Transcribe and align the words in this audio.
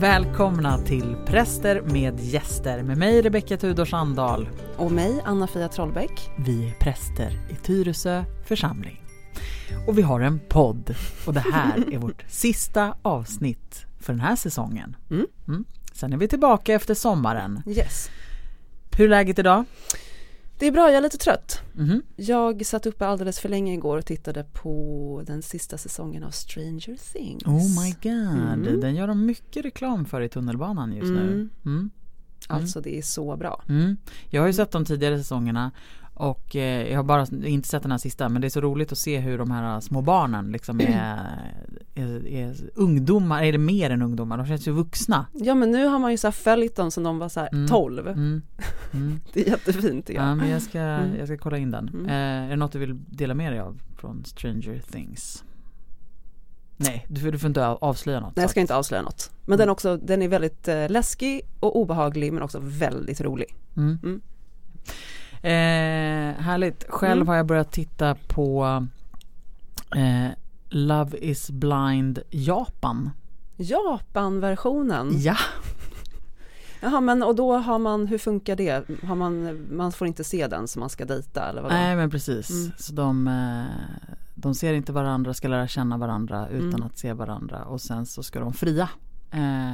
Välkomna 0.00 0.78
till 0.78 1.16
Präster 1.26 1.82
med 1.82 2.20
gäster 2.20 2.82
med 2.82 2.98
mig 2.98 3.22
Rebecka 3.22 3.56
Tudor 3.56 3.84
Sandahl. 3.84 4.48
Och 4.76 4.92
mig 4.92 5.20
Anna-Fia 5.24 5.68
Trollbäck. 5.68 6.30
Vi 6.38 6.68
är 6.68 6.72
präster 6.72 7.38
i 7.50 7.54
Tyresö 7.54 8.24
församling. 8.46 9.02
Och 9.86 9.98
vi 9.98 10.02
har 10.02 10.20
en 10.20 10.40
podd 10.48 10.94
och 11.26 11.34
det 11.34 11.44
här 11.52 11.94
är 11.94 11.98
vårt 11.98 12.24
sista 12.28 12.94
avsnitt 13.02 13.86
för 14.00 14.12
den 14.12 14.20
här 14.20 14.36
säsongen. 14.36 14.96
Mm. 15.10 15.26
Mm. 15.48 15.64
Sen 15.92 16.12
är 16.12 16.16
vi 16.16 16.28
tillbaka 16.28 16.74
efter 16.74 16.94
sommaren. 16.94 17.62
Yes. 17.66 18.10
Hur 18.96 19.04
är 19.04 19.08
läget 19.08 19.38
idag? 19.38 19.64
Det 20.60 20.66
är 20.66 20.72
bra, 20.72 20.86
jag 20.88 20.96
är 20.96 21.00
lite 21.00 21.18
trött. 21.18 21.60
Mhm. 21.72 22.02
Jag 22.16 22.66
satt 22.66 22.86
uppe 22.86 23.06
alldeles 23.06 23.40
för 23.40 23.48
länge 23.48 23.74
igår 23.74 23.98
och 23.98 24.06
tittade 24.06 24.44
på 24.52 25.22
den 25.26 25.42
sista 25.42 25.78
säsongen 25.78 26.22
av 26.24 26.30
Stranger 26.30 27.12
Things. 27.12 27.44
Oh 27.46 27.84
my 27.84 27.94
god, 28.02 28.62
Mm. 28.66 28.80
den 28.80 28.94
gör 28.94 29.06
de 29.06 29.26
mycket 29.26 29.64
reklam 29.64 30.04
för 30.04 30.20
i 30.20 30.28
tunnelbanan 30.28 30.92
just 30.92 31.10
nu. 31.10 31.20
Mm. 31.32 31.50
Mm. 31.66 31.90
Alltså 32.48 32.80
det 32.80 32.98
är 32.98 33.02
så 33.02 33.36
bra. 33.36 33.62
Mm. 33.68 33.96
Jag 34.30 34.42
har 34.42 34.46
ju 34.46 34.52
sett 34.52 34.70
de 34.70 34.84
tidigare 34.84 35.18
säsongerna 35.18 35.70
och 36.20 36.56
eh, 36.56 36.88
jag 36.90 36.98
har 36.98 37.02
bara 37.04 37.26
inte 37.46 37.68
sett 37.68 37.82
den 37.82 37.90
här 37.90 37.98
sista 37.98 38.28
men 38.28 38.40
det 38.42 38.48
är 38.48 38.50
så 38.50 38.60
roligt 38.60 38.92
att 38.92 38.98
se 38.98 39.18
hur 39.18 39.38
de 39.38 39.50
här 39.50 39.80
små 39.80 40.02
barnen 40.02 40.52
liksom 40.52 40.80
är, 40.80 41.18
är, 41.94 42.26
är 42.28 42.56
ungdomar, 42.74 43.42
eller 43.42 43.58
mer 43.58 43.90
än 43.90 44.02
ungdomar, 44.02 44.36
de 44.38 44.46
känns 44.46 44.68
ju 44.68 44.72
vuxna. 44.72 45.26
Ja 45.32 45.54
men 45.54 45.70
nu 45.70 45.86
har 45.86 45.98
man 45.98 46.10
ju 46.10 46.16
så 46.16 46.26
här 46.26 46.32
följt 46.32 46.76
dem 46.76 46.90
som 46.90 47.02
de 47.02 47.18
var 47.18 47.28
så 47.28 47.40
här 47.40 47.48
Mm. 47.52 47.68
12. 47.68 48.08
Mm. 48.08 48.42
Mm. 48.92 49.20
Det 49.32 49.46
är 49.46 49.50
jättefint 49.50 50.06
tycker 50.06 50.20
Ja 50.22 50.28
jag. 50.28 50.36
men 50.36 50.50
jag 50.50 50.62
ska, 50.62 50.78
Mm. 50.80 51.16
jag 51.18 51.28
ska 51.28 51.38
kolla 51.38 51.58
in 51.58 51.70
den. 51.70 51.88
Mm. 51.88 52.06
Eh, 52.06 52.12
är 52.46 52.50
det 52.50 52.56
något 52.56 52.72
du 52.72 52.78
vill 52.78 52.98
dela 53.06 53.34
med 53.34 53.52
dig 53.52 53.60
av 53.60 53.80
från 53.96 54.24
Stranger 54.24 54.82
Things? 54.90 55.44
Nej, 56.76 57.06
du, 57.08 57.20
får- 57.20 57.32
du 57.32 57.38
får 57.38 57.48
inte 57.48 57.66
av- 57.66 57.78
avslöja 57.80 58.20
något. 58.20 58.36
Nej 58.36 58.42
jag 58.42 58.50
ska 58.50 58.60
inte 58.60 58.76
avslöja 58.76 59.02
något. 59.02 59.30
Men 59.46 59.58
den, 59.58 59.68
också, 59.68 59.96
den 59.96 60.22
är 60.22 60.28
väldigt 60.28 60.68
eh, 60.68 60.88
läskig 60.88 61.40
och 61.60 61.76
obehaglig 61.80 62.32
men 62.32 62.42
också 62.42 62.58
väldigt 62.62 63.20
rolig. 63.20 63.46
Eh, 65.42 66.42
härligt. 66.42 66.84
Själv 66.88 67.12
Mm. 67.20 67.28
har 67.28 67.34
jag 67.36 67.46
börjat 67.46 67.72
titta 67.72 68.14
på 68.28 68.64
eh, 69.96 70.30
Love 70.68 71.18
is 71.18 71.50
blind 71.50 72.18
Japan. 72.30 73.10
Japan-versionen. 73.56 75.08
Ja. 75.12 75.36
Jaha 76.82 77.00
men 77.00 77.22
och 77.22 77.34
då 77.34 77.56
har 77.56 77.78
man, 77.78 78.06
hur 78.06 78.18
funkar 78.18 78.56
det? 78.56 78.84
Har 79.04 79.14
man, 79.14 79.58
man 79.76 79.92
får 79.92 80.06
inte 80.06 80.24
se 80.24 80.46
den 80.46 80.68
som 80.68 80.80
man 80.80 80.88
ska 80.90 81.04
dejta 81.04 81.48
eller 81.48 81.62
vadå? 81.62 81.74
Nej 81.74 81.96
men 81.96 82.10
precis. 82.10 82.50
Mm. 82.50 82.72
Så 82.78 82.92
de, 82.92 83.28
eh, 83.28 84.04
de 84.34 84.54
ser 84.54 84.74
inte 84.74 84.92
varandra, 84.92 85.34
ska 85.34 85.48
lära 85.48 85.68
känna 85.68 85.96
varandra 85.96 86.48
utan 86.48 86.68
Mm. 86.68 86.82
att 86.82 86.98
se 86.98 87.12
varandra 87.12 87.64
och 87.64 87.80
sen 87.80 88.06
så 88.06 88.22
ska 88.22 88.40
de 88.40 88.52
fria. 88.52 88.88
Eh, 89.30 89.72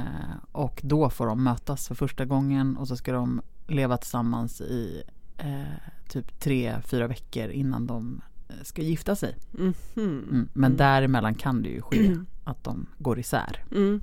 och 0.51 0.81
då 0.83 1.09
får 1.09 1.27
de 1.27 1.43
mötas 1.43 1.87
för 1.87 1.95
första 1.95 2.25
gången 2.25 2.77
och 2.77 2.87
så 2.87 2.97
ska 2.97 3.11
de 3.13 3.41
leva 3.67 3.97
tillsammans 3.97 4.61
i 4.61 5.03
eh, 5.37 5.63
typ 6.09 6.39
tre, 6.39 6.75
fyra 6.85 7.07
veckor 7.07 7.49
innan 7.49 7.87
de 7.87 8.21
eh, 8.49 8.55
ska 8.63 8.81
gifta 8.81 9.15
sig. 9.15 9.35
Mhm. 9.51 9.73
Mm. 9.95 10.49
Men 10.53 10.65
Mm. 10.71 10.77
däremellan 10.77 11.35
kan 11.35 11.61
det 11.63 11.69
ju 11.69 11.81
ske 11.81 12.15
att 12.43 12.63
de 12.63 12.85
går 12.97 13.19
isär. 13.19 13.63
Mm. 13.71 14.01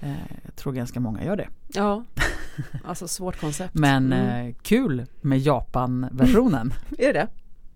Eh, 0.00 0.12
jag 0.44 0.56
tror 0.56 0.72
ganska 0.72 1.00
många 1.00 1.24
gör 1.24 1.36
det. 1.36 1.48
Ja, 1.68 2.04
alltså 2.84 3.08
svårt 3.08 3.40
koncept. 3.40 3.74
Men 3.74 4.12
Mm. 4.12 4.46
eh, 4.48 4.54
kul 4.62 5.06
med 5.20 5.38
Japan-versionen. 5.38 6.72
Är 6.98 7.06
det 7.06 7.12
det? 7.12 7.28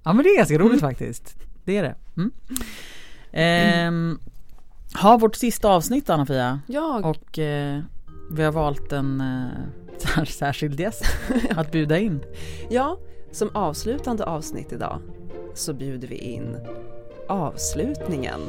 Ja 0.02 0.12
men 0.12 0.22
det 0.24 0.28
är 0.30 0.36
ganska 0.36 0.58
roligt 0.58 0.82
Mm. 0.82 0.90
faktiskt. 0.90 1.36
Det 1.64 1.76
är 1.76 1.82
det. 1.82 1.94
Mm. 2.16 2.30
Ehm, 3.32 4.18
har 4.94 5.18
vårt 5.18 5.36
sista 5.36 5.68
avsnitt 5.68 6.10
Anna-Fia 6.10 6.60
Jag, 6.66 7.06
och 7.06 7.38
eh, 7.38 7.82
vi 8.30 8.42
har 8.42 8.52
valt 8.52 8.92
en 8.92 9.20
eh, 9.20 9.98
sär- 9.98 10.24
särskild 10.24 10.80
gäst 10.80 11.04
att 11.50 11.72
bjuda 11.72 11.98
in. 11.98 12.24
ja, 12.70 12.98
som 13.32 13.50
avslutande 13.54 14.24
avsnitt 14.24 14.72
idag 14.72 15.00
så 15.54 15.74
bjuder 15.74 16.08
vi 16.08 16.16
in 16.16 16.56
avslutningen. 17.28 18.40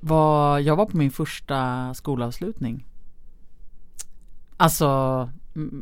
Var, 0.00 0.58
jag 0.58 0.76
var 0.76 0.86
på 0.86 0.96
min 0.96 1.10
första 1.10 1.94
skolavslutning. 1.94 2.86
Alltså 4.56 4.86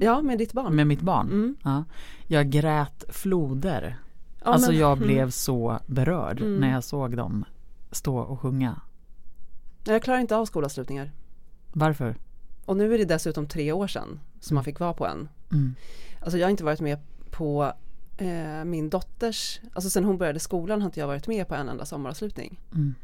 Ja, 0.00 0.22
med 0.22 0.38
ditt 0.38 0.52
barn. 0.52 0.76
med 0.76 0.86
mitt 0.86 1.00
barn. 1.00 1.26
Mm. 1.26 1.56
Ja. 1.64 1.84
Jag 2.26 2.50
grät 2.50 3.04
floder. 3.08 3.98
Ja, 4.44 4.50
alltså 4.52 4.70
men- 4.70 4.80
jag 4.80 4.92
mm. 4.96 5.06
blev 5.08 5.30
så 5.30 5.78
berörd 5.86 6.40
Mm. 6.40 6.56
när 6.56 6.70
jag 6.72 6.84
såg 6.84 7.16
dem 7.16 7.44
stå 7.92 8.16
och 8.18 8.40
sjunga. 8.40 8.80
Jag 9.84 10.02
klarar 10.02 10.18
inte 10.18 10.36
av 10.36 10.44
skolavslutningar. 10.44 11.10
Varför? 11.72 12.16
Och 12.64 12.76
nu 12.76 12.94
är 12.94 12.98
det 12.98 13.04
dessutom 13.04 13.48
tre 13.48 13.72
år 13.72 13.86
sedan 13.86 14.20
som 14.40 14.54
man 14.54 14.64
fick 14.64 14.80
vara 14.80 14.94
på 14.94 15.06
en. 15.06 15.28
Mm. 15.52 15.74
Alltså 16.20 16.38
jag 16.38 16.46
har 16.46 16.50
inte 16.50 16.64
varit 16.64 16.80
med 16.80 16.98
på 17.30 17.72
eh, 18.16 18.64
min 18.64 18.90
dotters, 18.90 19.60
alltså 19.72 19.90
sen 19.90 20.04
hon 20.04 20.18
började 20.18 20.40
skolan 20.40 20.80
har 20.80 20.88
inte 20.88 21.00
jag 21.00 21.06
varit 21.06 21.26
med 21.26 21.48
på 21.48 21.54
en 21.54 21.68
enda 21.68 21.84
sommaravslutning. 21.84 22.60
Mm. 22.74 22.94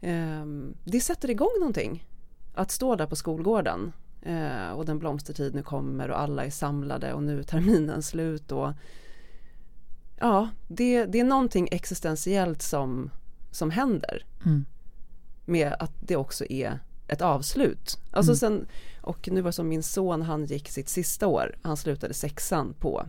Ehm, 0.00 0.74
det 0.84 1.00
sätter 1.00 1.30
igång 1.30 1.50
någonting. 1.58 2.06
Att 2.54 2.70
stå 2.70 2.96
där 2.96 3.06
på 3.06 3.16
skolgården 3.16 3.92
eh, 4.22 4.70
och 4.70 4.86
den 4.86 4.98
blomstertid 4.98 5.54
nu 5.54 5.62
kommer 5.62 6.10
och 6.10 6.20
alla 6.20 6.44
är 6.44 6.50
samlade 6.50 7.12
och 7.12 7.22
nu 7.22 7.38
är 7.38 7.42
terminen 7.42 8.02
slut 8.02 8.52
och 8.52 8.72
ja, 10.20 10.48
det, 10.68 11.04
det 11.04 11.20
är 11.20 11.24
någonting 11.24 11.68
existentiellt 11.72 12.62
som, 12.62 13.10
som 13.50 13.70
händer 13.70 14.24
Mm. 14.46 14.64
med 15.44 15.76
att 15.78 15.92
det 16.00 16.16
också 16.16 16.44
är 16.44 16.78
ett 17.10 17.22
avslut. 17.22 17.98
Alltså 18.10 18.32
Mm. 18.32 18.36
sen, 18.36 18.66
och 19.00 19.28
nu 19.32 19.40
var 19.40 19.48
det 19.48 19.52
som 19.52 19.68
min 19.68 19.82
son, 19.82 20.22
han 20.22 20.44
gick 20.44 20.68
sitt 20.68 20.88
sista 20.88 21.26
år, 21.26 21.56
han 21.62 21.76
slutade 21.76 22.14
sexan 22.14 22.74
på, 22.78 23.06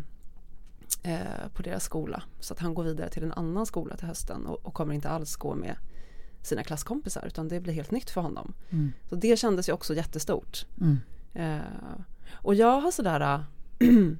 eh, 1.04 1.20
på 1.54 1.62
deras 1.64 1.84
skola. 1.84 2.24
Så 2.40 2.54
att 2.54 2.60
han 2.60 2.74
går 2.74 2.84
vidare 2.84 3.10
till 3.10 3.24
en 3.24 3.32
annan 3.34 3.66
skola 3.66 3.98
till 3.98 4.08
hösten 4.08 4.46
och, 4.46 4.66
och 4.66 4.74
kommer 4.74 4.94
inte 4.94 5.10
alls 5.10 5.36
gå 5.36 5.56
med 5.56 5.76
sina 6.42 6.64
klasskompisar 6.64 7.24
utan 7.28 7.48
det 7.48 7.60
blir 7.60 7.74
helt 7.74 7.92
nytt 7.92 8.10
för 8.10 8.22
honom. 8.22 8.54
Mm. 8.70 8.92
Så 9.10 9.16
det 9.16 9.40
kändes 9.40 9.70
ju 9.70 9.74
också 9.74 9.96
jättestort. 9.96 10.66
Mm. 10.82 10.98
Eh, 11.34 11.66
och 12.34 12.56
jag 12.56 12.82
har 12.82 12.92
sådär 12.92 13.46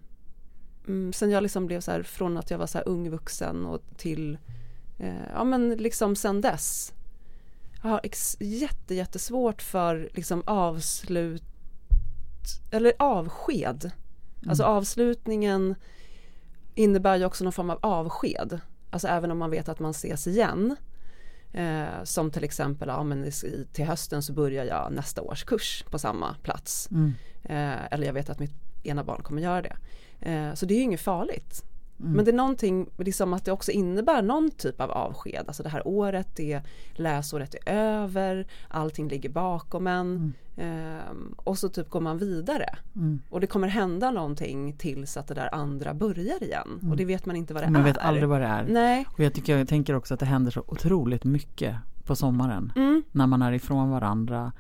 mm, 0.88 1.14
sen 1.14 1.32
jag 1.32 1.44
liksom 1.44 1.66
blev 1.68 1.82
så 1.82 1.92
här 1.92 2.04
från 2.04 2.38
att 2.38 2.52
jag 2.52 2.58
var 2.58 2.68
så 2.68 2.78
här 2.78 2.88
ung 2.88 3.10
vuxen 3.10 3.66
och 3.66 3.82
till 3.98 4.38
eh, 5.00 5.28
ja 5.34 5.44
men 5.44 5.70
liksom 5.70 6.16
sen 6.16 6.42
dess 6.42 6.94
jag 7.82 7.90
har 7.90 8.00
ex- 8.04 8.38
jätte, 8.40 8.96
jättesvårt 8.96 9.62
för 9.62 10.10
liksom 10.14 10.44
avslut 10.46 11.44
eller 12.72 12.94
avsked. 13.00 13.92
Alltså 14.48 14.64
avslutningen 14.64 15.76
innebär 16.76 17.16
ju 17.18 17.26
också 17.26 17.44
någon 17.44 17.54
form 17.54 17.70
av 17.70 17.80
avsked. 17.82 18.60
Alltså 18.90 19.08
även 19.08 19.32
om 19.32 19.38
man 19.38 19.50
vet 19.50 19.70
att 19.70 19.80
man 19.80 19.92
ses 19.92 20.28
igen. 20.28 20.76
Eh, 21.54 22.04
som 22.04 22.32
till 22.32 22.44
exempel, 22.44 22.88
ja 22.88 23.04
men 23.04 23.26
i- 23.26 23.68
till 23.74 23.86
hösten 23.86 24.22
så 24.24 24.34
börjar 24.34 24.66
jag 24.66 24.92
nästa 24.94 25.22
års 25.22 25.44
kurs 25.44 25.84
på 25.90 26.00
samma 26.00 26.36
plats. 26.44 26.90
Mm. 26.92 27.14
Eh, 27.44 27.86
eller 27.94 28.06
jag 28.08 28.14
vet 28.14 28.30
att 28.30 28.40
mitt 28.40 28.54
ena 28.84 29.04
barn 29.04 29.24
kommer 29.24 29.42
göra 29.42 29.62
det. 29.62 29.78
Eh, 30.20 30.54
så 30.54 30.66
det 30.66 30.74
är 30.74 30.76
ju 30.76 30.84
inget 30.84 31.02
farligt. 31.02 31.64
Mm. 32.02 32.14
Men 32.14 32.26
det 32.26 32.32
är 32.32 32.36
någonting, 32.36 32.90
liksom 32.98 33.34
att 33.34 33.46
det 33.46 33.52
också 33.52 33.72
innebär 33.72 34.22
någon 34.22 34.52
typ 34.52 34.82
av 34.82 34.92
avsked. 34.92 35.44
Alltså 35.48 35.64
det 35.64 35.70
här 35.70 35.88
året, 35.88 36.28
det 36.36 36.62
läsåret 36.94 37.56
är 37.66 37.74
över, 37.74 38.48
allting 38.68 39.08
ligger 39.08 39.30
bakom 39.30 39.88
en. 39.88 40.34
Ehm, 40.58 41.36
och 41.38 41.58
så 41.58 41.70
typ 41.70 41.90
går 41.90 42.02
man 42.02 42.18
vidare. 42.18 42.66
Mm. 42.96 43.22
Och 43.30 43.40
det 43.40 43.48
kommer 43.48 43.68
hända 43.68 44.12
någonting 44.12 44.74
tills 44.74 45.18
att 45.18 45.28
det 45.28 45.34
där 45.34 45.56
andra 45.56 45.94
börjar 45.94 46.44
igen. 46.44 46.90
Och 46.90 46.98
det 46.98 47.06
vet 47.06 47.26
man 47.26 47.36
inte 47.36 47.54
vad 47.54 47.64
det 47.64 47.70
Man 47.70 47.82
är. 47.82 47.86
vet 47.86 47.98
aldrig 47.98 48.28
vad 48.28 48.42
det 48.42 48.48
är. 48.48 48.66
Nej. 48.70 49.06
Och 49.14 49.20
jag, 49.20 49.34
tycker, 49.34 49.58
jag 49.58 49.68
tänker 49.68 49.96
också 49.96 50.14
att 50.14 50.20
det 50.20 50.26
händer 50.26 50.52
så 50.52 50.64
otroligt 50.68 51.24
mycket 51.24 51.76
på 52.06 52.16
sommaren. 52.16 52.74
Mm. 52.76 53.04
När 53.12 53.28
man 53.28 53.42
är 53.42 53.52
ifrån 53.52 53.90
varandra. 53.90 54.52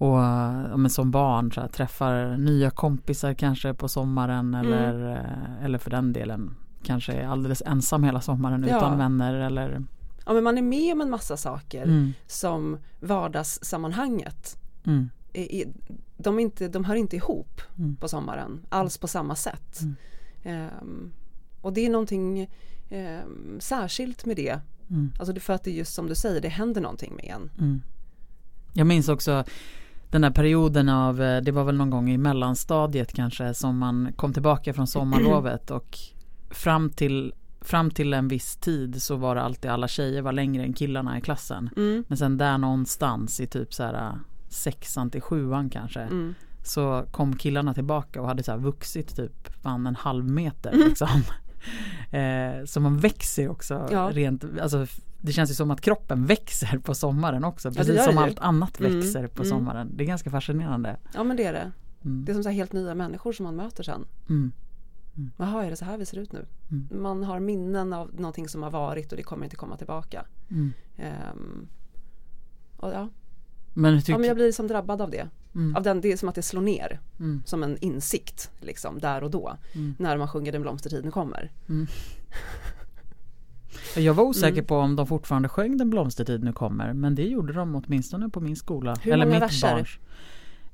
Och 0.00 0.16
ja, 0.18 0.76
men 0.76 0.90
som 0.90 1.10
barn 1.10 1.52
så 1.52 1.60
här, 1.60 1.68
träffar 1.68 2.36
nya 2.36 2.70
kompisar 2.70 3.34
kanske 3.34 3.74
på 3.74 3.88
sommaren 3.88 4.54
Mm. 4.54 4.66
eller, 4.72 5.10
eh, 5.16 5.64
eller 5.64 5.78
för 5.78 5.90
den 5.90 6.12
delen 6.12 6.54
kanske 6.82 7.12
är 7.12 7.26
alldeles 7.26 7.62
ensam 7.66 8.04
hela 8.04 8.20
sommaren 8.20 8.64
Ja. 8.68 8.76
utan 8.76 8.98
vänner 8.98 9.34
eller 9.34 9.82
Ja 10.26 10.32
men 10.32 10.44
man 10.44 10.58
är 10.58 10.62
med 10.62 10.92
om 10.92 11.00
en 11.00 11.10
massa 11.10 11.36
saker 11.36 11.82
mm, 11.82 12.12
som 12.26 12.78
vardagssammanhanget. 13.00 14.56
mm, 14.86 15.10
Är, 15.32 15.52
är, 15.54 15.64
de, 16.16 16.38
är 16.38 16.42
inte, 16.42 16.68
de 16.68 16.84
hör 16.84 16.94
inte 16.94 17.16
ihop 17.16 17.60
Mm. 17.78 17.96
på 17.96 18.08
sommaren 18.08 18.60
alls 18.68 18.98
på 18.98 19.08
samma 19.08 19.34
sätt. 19.34 19.80
Ehm, 20.42 21.12
och 21.60 21.72
det 21.72 21.86
är 21.86 21.90
någonting 21.90 22.48
ehm, 22.90 23.56
särskilt 23.60 24.24
med 24.26 24.36
det. 24.36 24.60
mm, 24.90 25.12
Alltså 25.18 25.32
det 25.32 25.40
för 25.40 25.52
att 25.52 25.64
det 25.64 25.70
är 25.70 25.74
just 25.74 25.94
som 25.94 26.06
du 26.06 26.14
säger, 26.14 26.40
det 26.40 26.48
händer 26.48 26.80
någonting 26.80 27.14
med 27.16 27.24
en. 27.24 27.50
mm. 27.58 27.82
Jag 28.72 28.86
minns 28.86 29.08
också 29.08 29.44
den 30.10 30.20
där 30.20 30.30
perioden 30.30 30.88
av, 30.88 31.22
eh, 31.22 31.42
det 31.42 31.52
var 31.52 31.64
väl 31.64 31.76
någon 31.76 31.90
gång 31.90 32.10
i 32.10 32.18
mellanstadiet 32.18 33.12
kanske 33.12 33.54
som 33.54 33.78
man 33.78 34.12
kom 34.16 34.32
tillbaka 34.32 34.72
från 34.74 34.86
sommarlovet 34.86 35.70
och 35.70 35.98
fram 36.50 36.90
till 36.90 37.32
fram 37.62 37.90
till 37.90 38.14
en 38.14 38.28
viss 38.28 38.56
tid 38.56 39.02
så 39.02 39.16
var 39.16 39.34
det 39.34 39.42
alltid 39.42 39.70
alla 39.70 39.88
tjejer 39.88 40.22
var 40.22 40.32
längre 40.32 40.62
än 40.62 40.72
killarna 40.72 41.18
i 41.18 41.20
klassen. 41.20 41.70
Mm. 41.76 42.04
Men 42.08 42.18
sen 42.18 42.38
där 42.38 42.58
någonstans 42.58 43.40
i 43.40 43.46
typ 43.46 43.74
så 43.74 43.82
här 43.82 44.12
sexan 44.48 45.10
till 45.10 45.20
sjuan 45.20 45.70
kanske 45.70 46.00
Mm. 46.00 46.34
så 46.64 47.04
kom 47.10 47.36
killarna 47.36 47.74
tillbaka 47.74 48.20
och 48.20 48.26
hade 48.28 48.42
så 48.42 48.50
här 48.52 48.58
vuxit 48.58 49.16
typ 49.16 49.62
fan 49.62 49.86
en 49.86 49.96
halv 49.96 50.24
meter 50.30 50.72
Mm. 50.72 50.88
liksom. 50.88 51.08
eh, 52.10 52.64
så 52.64 52.80
man 52.80 52.98
växer 52.98 53.48
också 53.48 53.88
Ja. 53.92 54.10
rent, 54.12 54.44
alltså 54.62 54.86
det 55.20 55.32
känns 55.32 55.50
ju 55.50 55.54
som 55.54 55.70
att 55.70 55.80
kroppen 55.80 56.26
växer 56.26 56.78
på 56.78 56.94
sommaren 56.94 57.44
också. 57.44 57.72
Precis 57.72 58.04
som 58.04 58.18
allt 58.18 58.38
annat 58.38 58.80
Mm, 58.80 59.00
växer 59.00 59.26
på 59.26 59.42
mm. 59.42 59.50
sommaren. 59.50 59.96
Det 59.96 60.04
är 60.04 60.06
ganska 60.06 60.30
fascinerande. 60.30 60.96
Ja 61.14 61.24
men 61.24 61.36
det 61.36 61.44
är 61.44 61.52
det. 61.52 61.72
Mm. 62.04 62.24
Det 62.24 62.32
är 62.32 62.34
som 62.34 62.42
så 62.42 62.48
här 62.48 62.56
helt 62.56 62.72
nya 62.72 62.94
människor 62.94 63.32
som 63.32 63.44
man 63.44 63.56
möter 63.56 63.82
sen. 63.82 64.06
Mm. 64.28 64.52
Jaha, 65.36 65.64
är 65.64 65.70
det 65.70 65.76
så 65.76 65.84
här 65.84 65.98
vi 65.98 66.06
ser 66.06 66.18
ut 66.18 66.32
nu? 66.32 66.46
Mm. 66.70 67.02
Man 67.02 67.24
har 67.24 67.40
minnen 67.40 67.92
av 67.92 68.14
någonting 68.14 68.48
som 68.48 68.62
har 68.62 68.70
varit 68.70 69.10
och 69.12 69.16
det 69.16 69.22
kommer 69.22 69.44
inte 69.44 69.56
komma 69.56 69.76
tillbaka. 69.76 70.26
Mm. 70.50 70.72
Ehm, 70.96 71.68
och 72.76 72.92
ja. 72.92 73.08
Men, 73.74 73.94
hur 73.94 74.02
ja, 74.06 74.18
men 74.18 74.24
tyck- 74.24 74.26
jag 74.26 74.36
blir 74.36 74.46
liksom 74.46 74.66
drabbad 74.66 75.00
av 75.02 75.10
det. 75.10 75.28
mm. 75.54 75.76
Av 75.76 75.82
den, 75.82 76.00
det 76.00 76.12
är 76.12 76.16
som 76.16 76.28
att 76.28 76.34
det 76.34 76.42
slår 76.42 76.62
ner. 76.62 77.00
Mm. 77.18 77.42
Som 77.46 77.62
en 77.62 77.76
insikt 77.78 78.50
liksom 78.60 78.98
där 78.98 79.22
och 79.22 79.30
då. 79.30 79.56
Mm. 79.72 79.94
När 79.98 80.16
man 80.16 80.28
sjunger 80.28 80.52
Den 80.52 80.62
blomstertid 80.62 81.04
nu 81.04 81.10
kommer. 81.10 81.52
Jag 83.96 84.14
var 84.14 84.24
osäker 84.24 84.52
Mm. 84.52 84.64
på 84.66 84.76
om 84.76 84.96
de 84.96 85.06
fortfarande 85.06 85.48
sjöng 85.48 85.76
Den 85.76 85.90
blomstertid 85.90 86.44
nu 86.44 86.52
kommer 86.52 86.92
men 86.92 87.14
det 87.14 87.22
gjorde 87.24 87.52
de 87.52 87.74
åtminstone 87.86 88.28
på 88.28 88.40
min 88.40 88.56
skola. 88.56 88.96
Hur 89.02 89.12
Eller 89.12 89.24
många 89.26 89.34
mitt 89.36 89.42
verser? 89.42 89.74
barns. 89.74 89.98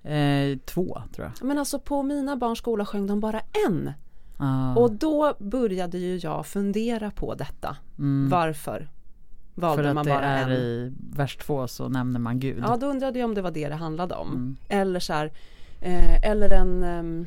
Eh, 0.05 0.59
två 0.65 1.03
tror 1.15 1.33
jag. 1.39 1.47
Men 1.49 1.59
alltså 1.59 1.79
på 1.79 2.03
mina 2.03 2.37
barns 2.37 2.59
skola 2.59 2.87
sjöng 2.87 3.07
de 3.07 3.21
bara 3.21 3.41
en. 3.69 3.93
Ah, 4.39 4.75
Och 4.75 4.93
då 4.93 5.35
började 5.39 5.99
ju 5.99 6.17
jag 6.17 6.47
fundera 6.47 7.11
på 7.11 7.35
detta. 7.35 7.77
mm, 7.99 8.29
Varför 8.31 8.89
valde 9.55 9.83
för 9.83 9.89
att 9.89 9.95
man 9.95 10.05
det 10.05 10.11
bara 10.11 10.25
är 10.25 10.43
en? 10.51 10.53
i 10.53 10.93
vers 11.17 11.37
två 11.37 11.69
så 11.69 11.89
nämner 11.89 12.21
man 12.21 12.41
Gud. 12.41 12.59
Ja, 12.67 12.77
då 12.77 12.87
undrade 12.87 13.19
jag 13.19 13.29
om 13.29 13.35
det 13.35 13.43
var 13.43 13.51
det 13.51 13.69
det 13.69 13.75
handlade 13.75 14.15
om. 14.15 14.29
Mm. 14.29 14.57
Eller 14.69 15.01
så 15.01 15.13
här, 15.13 15.33
eh, 15.81 16.31
eller 16.31 16.51
en 16.53 16.83
ehm, 16.83 17.27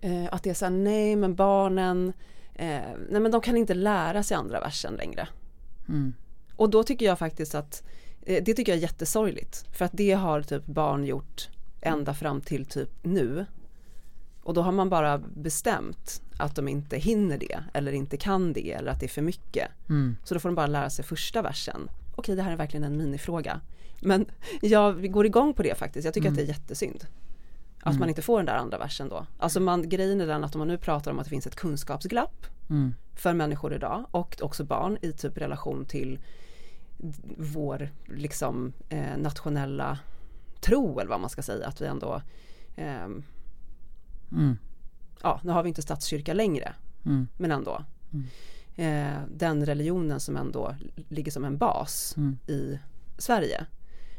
eh, 0.00 0.24
att 0.34 0.42
det 0.42 0.50
är 0.50 0.54
så 0.54 0.64
här, 0.64 0.72
nej 0.72 1.16
men 1.16 1.34
barnen, 1.34 2.12
eh, 2.54 2.80
nej 3.10 3.20
men 3.20 3.30
de 3.30 3.40
kan 3.40 3.56
inte 3.56 3.74
lära 3.74 4.22
sig 4.22 4.36
andra 4.36 4.60
versen 4.60 4.94
längre. 4.94 5.28
Mm. 5.88 6.14
Och 6.56 6.70
då 6.70 6.82
tycker 6.82 7.06
jag 7.06 7.18
faktiskt 7.18 7.54
att 7.54 7.82
eh, 8.22 8.44
det 8.44 8.54
tycker 8.54 8.72
jag 8.72 8.76
är 8.76 8.82
jättesorgligt. 8.82 9.64
För 9.76 9.84
att 9.84 9.92
det 9.94 10.12
har 10.12 10.42
typ 10.42 10.66
barn 10.66 11.04
gjort 11.04 11.48
ända 11.80 12.14
fram 12.14 12.40
till 12.40 12.66
typ 12.66 12.90
nu. 13.02 13.46
Och 14.42 14.54
då 14.54 14.62
har 14.62 14.72
man 14.72 14.90
bara 14.90 15.18
bestämt 15.18 16.22
att 16.38 16.56
de 16.56 16.68
inte 16.68 16.96
hinner 16.96 17.38
det 17.38 17.58
eller 17.72 17.92
inte 17.92 18.16
kan 18.16 18.52
det 18.52 18.72
eller 18.72 18.90
att 18.90 19.00
det 19.00 19.06
är 19.06 19.08
för 19.08 19.22
mycket. 19.22 19.68
Mm. 19.88 20.16
Så 20.24 20.34
då 20.34 20.40
får 20.40 20.48
de 20.48 20.54
bara 20.54 20.66
lära 20.66 20.90
sig 20.90 21.04
första 21.04 21.42
versen. 21.42 21.90
Okej, 22.16 22.36
det 22.36 22.42
här 22.42 22.52
är 22.52 22.56
verkligen 22.56 22.84
en 22.84 22.96
minifråga. 22.96 23.60
Men 24.00 24.26
jag 24.62 25.12
går 25.12 25.26
igång 25.26 25.54
på 25.54 25.62
det 25.62 25.78
faktiskt. 25.78 26.04
Jag 26.04 26.14
tycker 26.14 26.28
att 26.28 26.36
det 26.36 26.42
är 26.42 26.46
jättesynd. 26.46 27.06
Att 27.86 27.98
man 27.98 28.08
inte 28.08 28.22
får 28.22 28.36
den 28.38 28.46
där 28.46 28.54
andra 28.56 28.78
versen 28.78 29.08
då. 29.08 29.26
Alltså 29.38 29.60
man, 29.60 29.88
grejen 29.88 30.20
är 30.20 30.26
den 30.26 30.44
att 30.44 30.54
om 30.54 30.58
man 30.58 30.68
nu 30.68 30.78
pratar 30.78 31.10
om 31.10 31.18
att 31.18 31.24
det 31.24 31.30
finns 31.30 31.46
ett 31.46 31.56
kunskapsglapp 31.56 32.46
Mm. 32.70 32.94
för 33.14 33.34
människor 33.34 33.74
idag 33.74 34.04
och 34.10 34.36
också 34.42 34.64
barn 34.64 34.98
i 35.02 35.12
typ 35.12 35.38
relation 35.38 35.84
till 35.84 36.18
vår 37.38 37.90
liksom 38.06 38.72
eh, 38.88 39.16
nationella 39.18 39.98
tro 40.60 40.98
eller 41.00 41.10
vad 41.10 41.20
man 41.20 41.30
ska 41.30 41.42
säga 41.42 41.66
att 41.68 41.80
vi 41.80 41.86
ändå 41.86 42.22
ehm, 42.76 43.22
Mm. 44.32 44.58
ja 45.22 45.40
nu 45.44 45.52
har 45.52 45.62
vi 45.62 45.68
inte 45.68 45.82
statskyrka 45.82 46.32
längre 46.34 46.74
Mm. 47.06 47.28
men 47.36 47.50
ändå 47.52 47.84
eh, 48.76 49.18
den 49.30 49.66
religionen 49.66 50.20
som 50.20 50.36
ändå 50.36 50.74
ligger 51.08 51.32
som 51.32 51.44
en 51.44 51.58
bas 51.58 52.14
Mm. 52.16 52.38
i 52.46 52.78
Sverige 53.18 53.66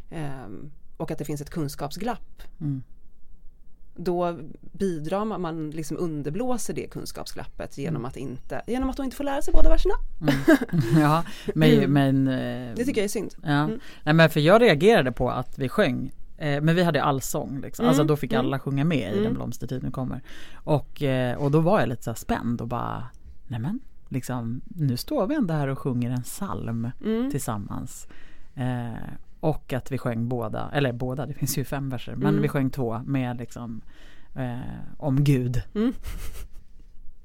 Ehm, 0.10 0.72
och 0.98 1.12
att 1.12 1.18
det 1.18 1.26
finns 1.26 1.42
ett 1.42 1.50
kunskapsglapp 1.50 2.42
Mm. 2.62 2.84
Då 3.96 4.40
bidrar 4.62 5.26
man, 5.26 5.42
man 5.42 5.72
liksom 5.72 5.98
underblåser 5.98 6.74
det 6.74 6.88
kunskapsglappet 6.88 7.78
genom 7.78 8.06
att 8.06 8.18
inte, 8.18 8.62
genom 8.68 8.90
att 8.90 8.98
de 8.98 9.04
inte 9.04 9.16
får 9.18 9.24
lära 9.24 9.42
sig 9.42 9.54
båda 9.54 9.70
verserna. 9.70 9.94
ja, 11.02 11.24
men, 11.56 11.94
men 11.94 12.28
eh, 12.28 12.76
Det 12.76 12.86
tycker 12.86 13.02
jag 13.02 13.06
är 13.06 13.10
synd. 13.10 13.36
Ja. 13.42 13.50
Mm. 13.50 13.80
Nej 14.04 14.14
men 14.14 14.30
för 14.30 14.40
jag 14.40 14.62
reagerade 14.62 15.12
på 15.12 15.30
att 15.30 15.60
vi 15.60 15.70
sjöng 15.70 16.12
eh, 16.38 16.62
men 16.62 16.76
vi 16.76 16.84
hade 16.84 17.04
allsång 17.04 17.62
liksom. 17.62 17.84
Mm, 17.84 17.90
Alltså 17.90 18.04
då 18.04 18.16
fick 18.16 18.32
mm. 18.32 18.46
alla 18.46 18.60
sjunga 18.60 18.84
med 18.84 18.98
i 19.10 19.12
Mm. 19.12 19.24
Den 19.24 19.34
blomstertid 19.34 19.84
nu 19.84 19.92
kommer. 19.92 20.22
Och, 20.54 21.04
eh, 21.04 21.38
och 21.38 21.52
då 21.52 21.60
var 21.60 21.80
jag 21.80 21.90
lite 21.90 22.04
så 22.04 22.14
spänd 22.14 22.62
och 22.62 22.68
bara 22.68 23.04
Nämen, 23.48 23.80
liksom 24.10 24.62
nu 24.66 24.98
står 24.98 25.28
vi 25.28 25.36
ändå 25.36 25.54
här 25.54 25.68
och 25.68 25.80
sjunger 25.80 26.12
en 26.12 26.24
psalm 26.24 26.92
Mm. 27.06 27.32
tillsammans. 27.32 28.08
Eh, 28.56 28.94
och 29.46 29.74
att 29.74 29.92
vi 29.92 29.98
sjöng 29.98 30.28
båda, 30.30 30.70
eller 30.74 30.92
båda, 30.94 31.26
det 31.26 31.34
finns 31.34 31.58
ju 31.58 31.64
fem 31.64 31.90
verser, 31.90 32.16
men 32.16 32.28
Mm. 32.28 32.42
vi 32.42 32.48
sjöng 32.48 32.70
två 32.70 33.00
med 33.06 33.38
liksom 33.38 33.82
eh, 34.36 34.60
om 34.98 35.24
Gud. 35.24 35.62
Mm. 35.76 35.94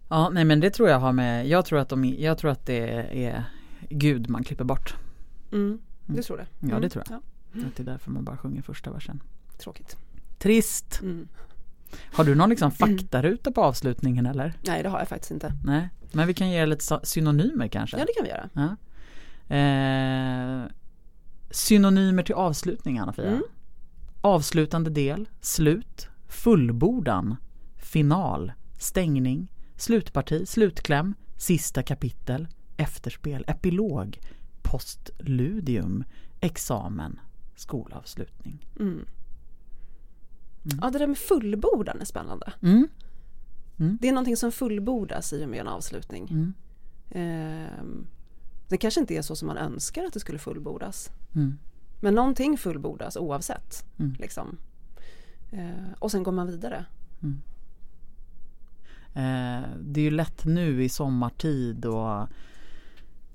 Ja, 0.09 0.29
nej 0.29 0.45
men 0.45 0.61
det 0.61 0.71
tror 0.71 0.89
jag 0.89 0.99
har 1.01 1.13
med, 1.13 1.49
jag 1.49 1.65
tror 1.65 1.79
att, 1.79 1.89
de, 1.89 2.05
jag 2.05 2.39
tror 2.39 2.51
att 2.51 2.67
det 2.67 2.89
är 3.27 3.45
Gud 3.89 4.29
man 4.31 4.45
klipper 4.45 4.65
bort. 4.65 4.95
Mm. 5.53 5.79
Du 6.07 6.23
tror 6.23 6.37
det? 6.37 6.47
Ja, 6.61 6.67
det 6.69 6.77
Mm. 6.77 6.91
tror 6.91 7.05
jag. 7.11 7.21
Ja, 7.53 7.67
Att 7.69 7.77
det 7.77 7.83
är 7.83 7.85
därför 7.85 8.11
man 8.11 8.25
bara 8.25 8.37
sjunger 8.37 8.63
första 8.63 8.93
versen. 8.93 9.23
tråkigt. 9.59 9.97
Trist. 10.39 11.01
Mm. 11.03 11.29
Har 12.13 12.25
du 12.25 12.35
någon 12.35 12.51
liksom 12.51 12.71
faktaruta 12.71 13.53
på 13.53 13.63
avslutningen 13.63 14.27
eller? 14.27 14.53
Nej, 14.67 14.83
det 14.83 14.89
har 14.89 14.99
jag 14.99 15.09
faktiskt 15.09 15.31
inte. 15.31 15.53
Nej. 15.65 15.89
Men 16.13 16.27
vi 16.27 16.35
kan 16.35 16.51
ge 16.51 16.67
lite 16.67 17.01
synonymer 17.03 17.69
kanske. 17.69 17.99
Ja, 17.99 18.05
det 18.05 18.13
kan 18.17 18.25
vi 18.25 18.31
göra. 18.31 18.49
Ja. 18.53 18.77
Eh, 19.57 20.65
synonymer 21.51 22.23
till 22.23 22.35
avslutning 22.35 22.99
Anna-Fia. 22.99 23.31
Mm. 23.31 23.43
Avslutande 24.21 24.91
del, 24.91 25.29
slut, 25.41 26.09
fullbordan, 26.29 27.37
final, 27.77 28.53
stängning, 28.79 29.53
slutparti, 29.77 30.49
slutkläm, 30.49 31.15
sista 31.37 31.83
kapitel, 31.83 32.49
efterspel, 32.77 33.45
epilog, 33.49 34.19
postludium, 34.63 36.05
examen, 36.41 37.21
skolavslutning. 37.57 38.67
Mm. 38.79 39.07
Ja, 40.81 40.91
det 40.91 40.99
där 40.99 41.07
med 41.07 41.19
fullbordan 41.19 42.01
är 42.01 42.05
spännande. 42.05 42.53
Mm. 42.63 42.89
Det 44.01 44.09
är 44.09 44.13
någonting 44.13 44.37
som 44.37 44.53
fullbordas 44.53 45.33
i 45.33 45.45
och 45.45 45.49
med 45.49 45.61
en 45.61 45.69
avslutning. 45.69 46.29
Mm. 46.31 46.55
Ehm, 47.11 48.07
det 48.71 48.77
kanske 48.77 49.01
inte 49.01 49.15
är 49.15 49.23
så 49.23 49.37
som 49.37 49.49
man 49.49 49.57
önskar 49.57 50.05
att 50.05 50.13
det 50.13 50.21
skulle 50.21 50.39
fullbordas. 50.39 51.11
Mm. 51.35 51.59
Men 52.01 52.15
någonting 52.15 52.59
fullbordas 52.59 53.17
oavsett. 53.17 53.85
Mm. 53.99 54.17
Liksom. 54.19 54.59
Eh, 55.51 55.93
och 55.99 56.11
sen 56.11 56.23
går 56.23 56.33
man 56.33 56.47
vidare. 56.47 56.85
Eh, 59.15 59.69
det 59.81 60.01
är 60.01 60.05
ju 60.05 60.11
lätt 60.11 60.45
nu 60.45 60.85
i 60.85 60.89
sommartid 60.89 61.85
och 61.85 62.29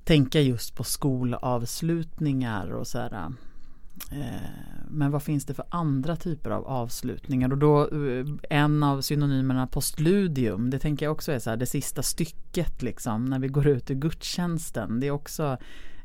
tänka 0.04 0.42
just 0.42 0.75
på 0.75 0.84
skolavslutningar 0.84 2.72
och 2.72 2.88
så 2.88 3.00
här. 3.00 3.34
Eh, 4.12 4.25
men 4.90 5.12
vad 5.12 5.24
finns 5.24 5.46
det 5.46 5.54
för 5.54 5.66
andra 5.70 6.16
typer 6.16 6.50
av 6.50 6.68
avslutningar? 6.68 7.52
Och 7.52 7.58
då 7.58 7.82
eh, 7.82 8.25
en 8.50 8.84
av 8.84 9.02
synonymerna 9.02 9.68
postludium, 9.68 10.70
det 10.70 10.80
tänker 10.80 11.06
jag 11.06 11.12
också 11.14 11.32
är 11.32 11.40
så 11.40 11.50
här 11.50 11.58
det 11.58 11.66
sista 11.66 12.04
stycket 12.04 12.82
liksom 12.82 13.25
när 13.25 13.40
vi 13.40 13.48
går 13.48 13.68
ut 13.68 13.92
ur 13.92 13.96
gudstjänsten. 13.96 15.00
Det 15.00 15.08
är 15.08 15.12
också 15.12 15.58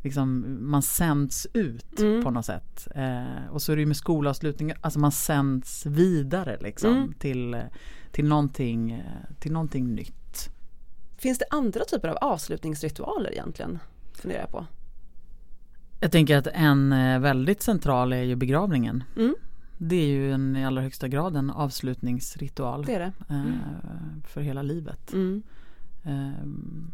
liksom 0.03 0.57
man 0.71 0.83
sänds 0.83 1.47
ut 1.53 2.01
Mm. 2.01 2.25
på 2.25 2.31
något 2.31 2.47
sätt. 2.47 2.89
Eh, 2.95 3.47
och 3.51 3.63
så 3.63 3.73
är 3.73 3.77
det 3.77 3.81
ju 3.83 3.87
med 3.87 3.97
skolavslutningar, 3.97 4.79
alltså 4.81 4.99
man 4.99 5.13
sänds 5.13 5.87
vidare 5.87 6.59
liksom 6.61 6.95
Mm. 6.97 7.13
till, 7.13 7.63
till, 8.13 8.25
någonting, 8.29 9.03
till 9.39 9.53
någonting 9.53 9.95
nytt. 9.95 10.51
Finns 11.17 11.39
det 11.39 11.45
andra 11.51 11.85
typer 11.85 12.09
av 12.09 12.17
avslutningsritualer 12.17 13.33
egentligen? 13.33 13.79
Funderar 14.13 14.41
jag 14.41 14.51
på. 14.51 14.67
Jag 16.01 16.13
tänker 16.13 16.37
att 16.37 16.47
en 16.47 16.93
eh, 16.93 17.19
väldigt 17.21 17.63
central 17.63 18.13
är 18.13 18.23
ju 18.23 18.37
begravningen. 18.37 19.05
Mm, 19.17 19.35
Det 19.79 19.97
är 19.97 20.07
ju 20.07 20.33
en, 20.33 20.57
i 20.57 20.65
allra 20.65 20.83
högsta 20.83 21.09
grad 21.09 21.37
en 21.37 21.51
avslutningsritual 21.51 22.85
det 22.85 22.99
det. 22.99 23.13
eh, 23.35 24.23
för 24.25 24.41
hela 24.41 24.63
livet. 24.63 25.13
Mm, 25.13 25.43
Ehm, 26.05 26.91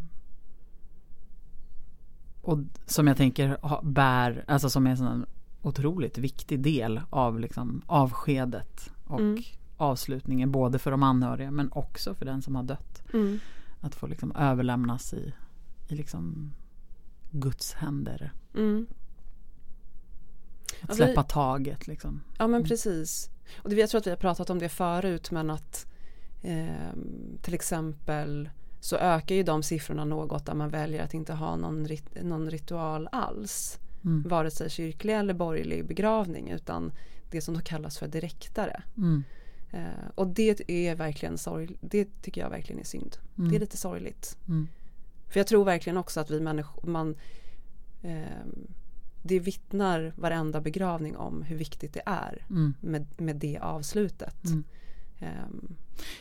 och 2.42 2.58
som 2.86 3.06
jag 3.06 3.16
tänker 3.16 3.58
bär, 3.82 4.44
alltså 4.48 4.70
som 4.70 4.86
är 4.86 5.02
en 5.02 5.26
otroligt 5.62 6.18
viktig 6.18 6.60
del 6.60 7.00
av 7.10 7.40
liksom 7.40 7.82
avskedet 7.86 8.90
och 9.04 9.20
Mm. 9.20 9.42
avslutningen 9.76 10.52
både 10.52 10.78
för 10.78 10.90
de 10.90 11.02
anhöriga 11.02 11.50
men 11.50 11.72
också 11.72 12.14
för 12.14 12.24
den 12.24 12.42
som 12.42 12.56
har 12.56 12.62
dött. 12.62 13.02
mm, 13.12 13.38
Att 13.80 13.94
få 13.94 14.06
liksom 14.06 14.32
överlämnas 14.36 15.12
i, 15.14 15.32
i 15.88 15.94
liksom 15.94 16.52
Guds 17.30 17.72
händer. 17.72 18.32
mm. 18.54 18.86
Att 20.82 20.90
vi- 20.90 20.94
släppa 20.94 21.22
taget 21.22 21.86
liksom. 21.86 22.22
Ja 22.38 22.46
men 22.46 22.64
precis. 22.64 23.30
Och 23.56 23.70
det, 23.70 23.76
jag 23.76 23.90
tror 23.90 23.98
att 23.98 24.06
vi 24.06 24.10
har 24.10 24.16
pratat 24.16 24.50
om 24.50 24.58
det 24.58 24.68
förut 24.68 25.30
men 25.30 25.50
att 25.50 25.86
ehm, 26.42 27.38
till 27.42 27.54
exempel 27.54 28.50
så 28.80 28.96
ökar 28.96 29.34
ju 29.34 29.42
de 29.42 29.62
siffrorna 29.62 30.04
något 30.04 30.46
där 30.46 30.54
man 30.54 30.68
väljer 30.70 31.02
att 31.02 31.14
inte 31.14 31.32
ha 31.32 31.56
någon, 31.56 31.86
rit 31.88 32.22
någon 32.22 32.50
ritual 32.50 33.08
alls. 33.12 33.78
Mm. 34.04 34.22
Vare 34.28 34.50
sig 34.50 34.70
kyrklig 34.70 35.14
eller 35.14 35.34
borgerlig 35.34 35.86
begravning 35.86 36.50
utan 36.50 36.92
det 37.30 37.40
som 37.40 37.54
då 37.54 37.60
kallas 37.60 37.98
för 37.98 38.08
direktare. 38.08 38.82
Mm. 38.96 39.24
Eh, 39.72 40.08
och 40.14 40.26
det 40.26 40.70
är 40.70 40.94
verkligen 40.94 41.38
sorg, 41.38 41.76
det 41.80 42.22
tycker 42.22 42.40
jag 42.40 42.50
verkligen 42.50 42.80
är 42.80 42.84
synd. 42.84 43.16
Mm. 43.38 43.50
Det 43.50 43.56
är 43.56 43.60
lite 43.60 43.76
sorgligt. 43.76 44.38
Mm. 44.48 44.68
För 45.28 45.40
jag 45.40 45.46
tror 45.46 45.64
verkligen 45.64 45.96
också 45.96 46.20
att 46.20 46.30
vi 46.30 46.40
människor, 46.40 46.88
man 46.88 47.14
eh, 48.02 48.46
det 49.22 49.40
vittnar 49.40 50.12
varenda 50.16 50.60
begravning 50.60 51.16
om 51.16 51.42
hur 51.42 51.56
viktigt 51.56 51.92
det 51.94 52.02
är 52.06 52.46
Mm. 52.50 52.74
med, 52.80 53.06
med 53.16 53.36
det 53.36 53.58
avslutet. 53.58 54.44
Mm. 54.44 54.64
Ehm, 55.18 55.74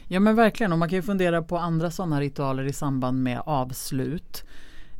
Ja 0.08 0.20
men 0.20 0.36
verkligen 0.36 0.72
och 0.72 0.80
man 0.80 0.90
kan 0.90 0.96
ju 0.96 1.02
fundera 1.02 1.42
på 1.42 1.58
andra 1.58 1.92
sådana 1.92 2.22
ritualer 2.22 2.64
i 2.64 2.74
samband 2.74 3.24
med 3.24 3.42
avslut. 3.46 4.44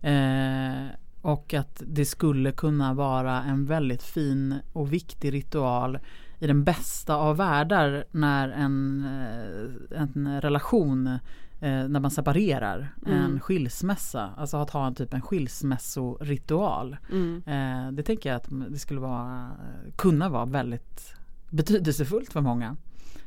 Eh, 0.02 0.86
och 1.22 1.54
att 1.54 1.84
det 1.88 2.06
skulle 2.06 2.52
kunna 2.52 2.94
vara 2.94 3.44
en 3.44 3.66
väldigt 3.66 4.04
fin 4.04 4.56
och 4.74 4.94
viktig 4.94 5.34
ritual 5.34 6.00
i 6.40 6.48
den 6.48 6.64
bästa 6.64 7.16
av 7.16 7.38
världar 7.38 8.06
när 8.12 8.50
en, 8.50 9.06
eh, 9.06 10.02
en 10.02 10.42
relation 10.42 11.20
eh, 11.62 11.88
när 11.88 12.00
man 12.00 12.12
separerar, 12.12 12.94
Mm. 13.06 13.18
en 13.26 13.40
skilsmässa, 13.40 14.30
alltså 14.38 14.58
att 14.58 14.70
ha 14.70 14.88
en 14.88 14.96
typ 14.96 15.14
en 15.14 15.22
skilsmässoritual. 15.22 16.98
mm, 17.12 17.44
Eh, 17.46 17.92
det 17.92 18.04
tänker 18.04 18.30
jag 18.30 18.36
att 18.38 18.48
det 18.72 18.80
skulle 18.80 19.00
vara, 19.00 19.52
kunna 19.96 20.30
vara 20.30 20.46
väldigt 20.46 21.14
betydelsefullt 21.50 22.34
för 22.34 22.42
många. 22.42 22.76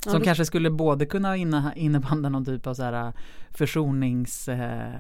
Ja, 0.05 0.11
Som 0.11 0.21
det- 0.21 0.25
kanske 0.25 0.45
skulle 0.45 0.71
både 0.71 1.07
kunna 1.07 1.37
inne- 1.37 1.73
innebära 1.77 2.15
någon 2.15 2.45
typ 2.45 2.67
av 2.67 2.75
så 2.75 2.83
här 2.83 3.13
försonings, 3.51 4.49
eh, 4.49 4.93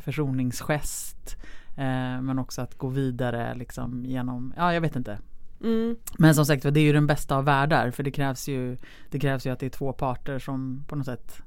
försoningsgest 0.00 1.36
eh, 1.76 2.20
men 2.22 2.38
också 2.38 2.62
att 2.62 2.78
gå 2.78 2.88
vidare 2.88 3.54
liksom 3.54 4.04
genom, 4.04 4.54
ja 4.56 4.74
jag 4.74 4.80
vet 4.80 4.96
inte. 4.96 5.18
mm, 5.64 5.96
Men 6.18 6.34
som 6.34 6.46
sagt 6.46 6.62
det 6.62 6.80
är 6.80 6.84
ju 6.84 6.92
den 6.92 7.06
bästa 7.06 7.36
av 7.36 7.44
världar 7.44 7.90
för 7.90 8.02
det 8.02 8.10
krävs 8.10 8.48
ju 8.48 8.76
Det 9.10 9.18
krävs 9.20 9.46
ju 9.46 9.50
att 9.50 9.58
det 9.58 9.66
är 9.66 9.70
två 9.70 9.92
parter 9.92 10.38
som 10.38 10.84
på 10.88 10.96
något 10.96 11.06
sätt 11.06 11.42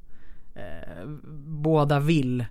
eh, 0.55 1.05
Båda 1.47 1.99
vill 1.99 2.45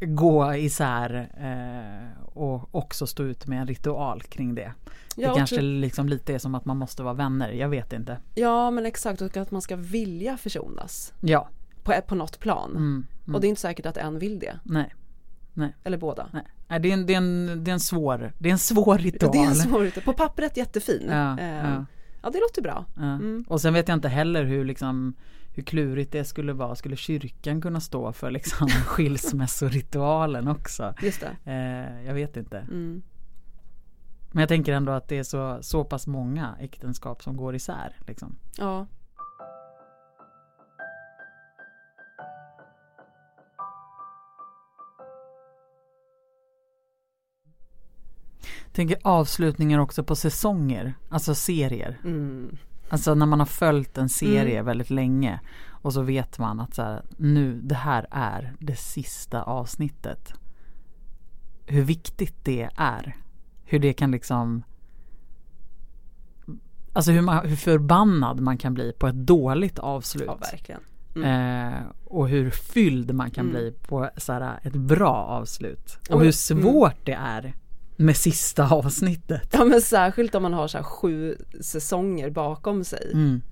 gå 0.00 0.54
isär 0.54 1.30
eh, 1.40 2.22
och 2.26 2.74
också 2.74 3.06
stå 3.06 3.22
ut 3.22 3.46
med 3.46 3.60
en 3.60 3.66
ritual 3.66 4.22
kring 4.22 4.54
det. 4.54 4.72
ja, 5.16 5.28
det 5.30 5.36
kanske 5.36 5.60
liksom 5.60 6.08
lite 6.08 6.34
är 6.34 6.38
som 6.38 6.54
att 6.54 6.64
man 6.64 6.76
måste 6.76 7.02
vara 7.02 7.14
vänner, 7.14 7.50
jag 7.52 7.68
vet 7.68 7.92
inte. 7.92 8.18
ja 8.34 8.70
men 8.70 8.86
exakt 8.86 9.20
och 9.22 9.36
att 9.36 9.50
man 9.50 9.62
ska 9.62 9.76
vilja 9.76 10.36
försonas 10.36 11.12
Ja. 11.20 11.48
på, 11.82 11.92
på 12.06 12.14
något 12.14 12.40
plan. 12.40 12.70
Mm, 12.70 13.06
mm. 13.24 13.34
Och 13.34 13.40
det 13.40 13.46
är 13.46 13.48
inte 13.48 13.60
säkert 13.60 13.86
att 13.86 13.96
en 13.96 14.18
vill 14.18 14.38
det. 14.38 14.58
Nej. 14.64 14.94
Eller 15.84 15.98
båda. 15.98 16.28
Nej, 16.32 16.42
Nej, 16.68 16.80
det, 16.80 16.88
är 16.90 16.92
en, 16.94 17.06
det, 17.06 17.12
är 17.14 17.16
en, 17.16 17.64
det 17.64 17.70
är 17.70 17.72
en 17.72 17.80
svår, 17.80 18.32
det 18.38 18.48
är 18.48 18.52
en 18.52 18.58
svår 18.58 18.98
ritual. 18.98 19.32
Det 19.32 19.38
är 19.38 19.46
en 19.46 19.54
svår, 19.54 20.00
på 20.04 20.12
pappret 20.12 20.56
jättefin. 20.56 21.06
Ja, 21.10 21.38
Eh, 21.38 21.46
ja, 21.56 21.84
ja, 22.22 22.30
det 22.30 22.38
låter 22.40 22.62
bra. 22.62 22.84
ja. 22.96 23.02
Mm. 23.02 23.44
Och 23.48 23.60
sen 23.60 23.74
vet 23.74 23.88
jag 23.88 23.96
inte 23.96 24.08
heller 24.08 24.44
hur 24.44 24.64
liksom 24.64 25.14
hur 25.52 25.62
klurigt 25.62 26.12
det 26.12 26.24
skulle 26.24 26.52
vara. 26.52 26.74
Skulle 26.74 26.96
kyrkan 26.96 27.60
kunna 27.60 27.80
stå 27.80 28.12
för 28.12 28.30
liksom 28.30 28.68
skilsmässoritualen 28.86 30.48
också? 30.48 30.94
Just 31.02 31.20
det. 31.20 31.50
Eh, 31.52 32.06
jag 32.06 32.14
vet 32.14 32.36
inte. 32.36 32.58
Mm. 32.58 33.02
Men 34.32 34.40
jag 34.40 34.48
tänker 34.48 34.72
ändå 34.72 34.92
att 34.92 35.08
det 35.08 35.18
är 35.18 35.22
så, 35.22 35.58
så 35.62 35.84
pass 35.84 36.06
många 36.06 36.56
äktenskap 36.60 37.22
som 37.22 37.36
går 37.36 37.54
isär. 37.54 37.96
Liksom. 38.06 38.36
Ja. 38.56 38.86
Tänker 48.72 48.98
avslutningar 49.02 49.78
också 49.78 50.04
på 50.04 50.16
säsonger, 50.16 50.94
alltså 51.08 51.34
serier. 51.34 52.00
Mm. 52.04 52.58
Alltså 52.90 53.14
när 53.14 53.26
man 53.26 53.38
har 53.38 53.46
följt 53.46 53.98
en 53.98 54.08
serie 54.08 54.54
Mm. 54.54 54.66
väldigt 54.66 54.90
länge 54.90 55.40
och 55.68 55.92
så 55.92 56.02
vet 56.02 56.38
man 56.38 56.60
att 56.60 56.74
så 56.74 56.82
här, 56.82 57.02
nu, 57.16 57.60
det 57.60 57.74
här 57.74 58.06
är 58.10 58.54
det 58.58 58.76
sista 58.76 59.42
avsnittet. 59.42 60.32
Hur 61.66 61.82
viktigt 61.82 62.44
det 62.44 62.68
är. 62.76 63.16
Hur 63.64 63.78
det 63.78 63.92
kan 63.92 64.10
liksom 64.10 64.62
Alltså 66.92 67.10
hur, 67.12 67.20
man, 67.20 67.46
hur 67.46 67.56
förbannad 67.56 68.40
man 68.40 68.58
kan 68.58 68.74
bli 68.74 68.92
på 68.92 69.06
ett 69.08 69.14
dåligt 69.14 69.78
avslut. 69.78 70.26
ja, 70.26 70.38
verkligen. 70.52 70.80
Eh, 71.24 71.78
och 72.04 72.28
hur 72.28 72.50
fylld 72.50 73.14
man 73.14 73.30
kan 73.30 73.44
Mm. 73.44 73.52
bli 73.52 73.72
på 73.88 74.10
så 74.16 74.32
här, 74.32 74.60
ett 74.62 74.72
bra 74.76 75.14
avslut. 75.14 75.98
Och 76.10 76.20
hur 76.24 76.32
svårt 76.32 77.06
det 77.06 77.12
är 77.12 77.54
med 78.00 78.16
sista 78.16 78.68
avsnittet. 78.74 79.48
Ja 79.52 79.64
men 79.64 79.80
särskilt 79.82 80.34
om 80.34 80.42
man 80.42 80.52
har 80.52 80.68
så 80.68 80.78
här 80.78 80.84
sju 80.84 81.36
säsonger 81.60 82.30
bakom 82.30 82.84
sig. 82.84 83.10
Mm. 83.12 83.42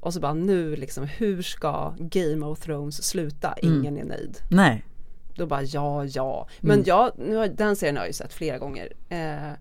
Och 0.00 0.14
så 0.14 0.20
bara 0.20 0.34
nu 0.34 0.76
liksom 0.76 1.04
hur 1.04 1.42
ska 1.42 1.94
Game 1.98 2.46
of 2.46 2.60
Thrones 2.60 3.02
sluta? 3.02 3.52
Mm. 3.52 3.74
Ingen 3.78 3.98
är 3.98 4.04
nöjd. 4.04 4.38
Nej. 4.50 4.84
Då 5.36 5.46
bara 5.46 5.62
ja, 5.62 6.04
ja. 6.04 6.48
Men 6.60 6.72
Mm. 6.74 6.84
jag, 6.86 7.12
nu 7.18 7.36
har, 7.36 7.46
den 7.46 7.76
serien 7.76 7.96
har 7.96 8.02
jag 8.02 8.08
ju 8.08 8.12
sett 8.12 8.32
flera 8.32 8.58
gånger. 8.58 8.92
Eh, 9.08 9.52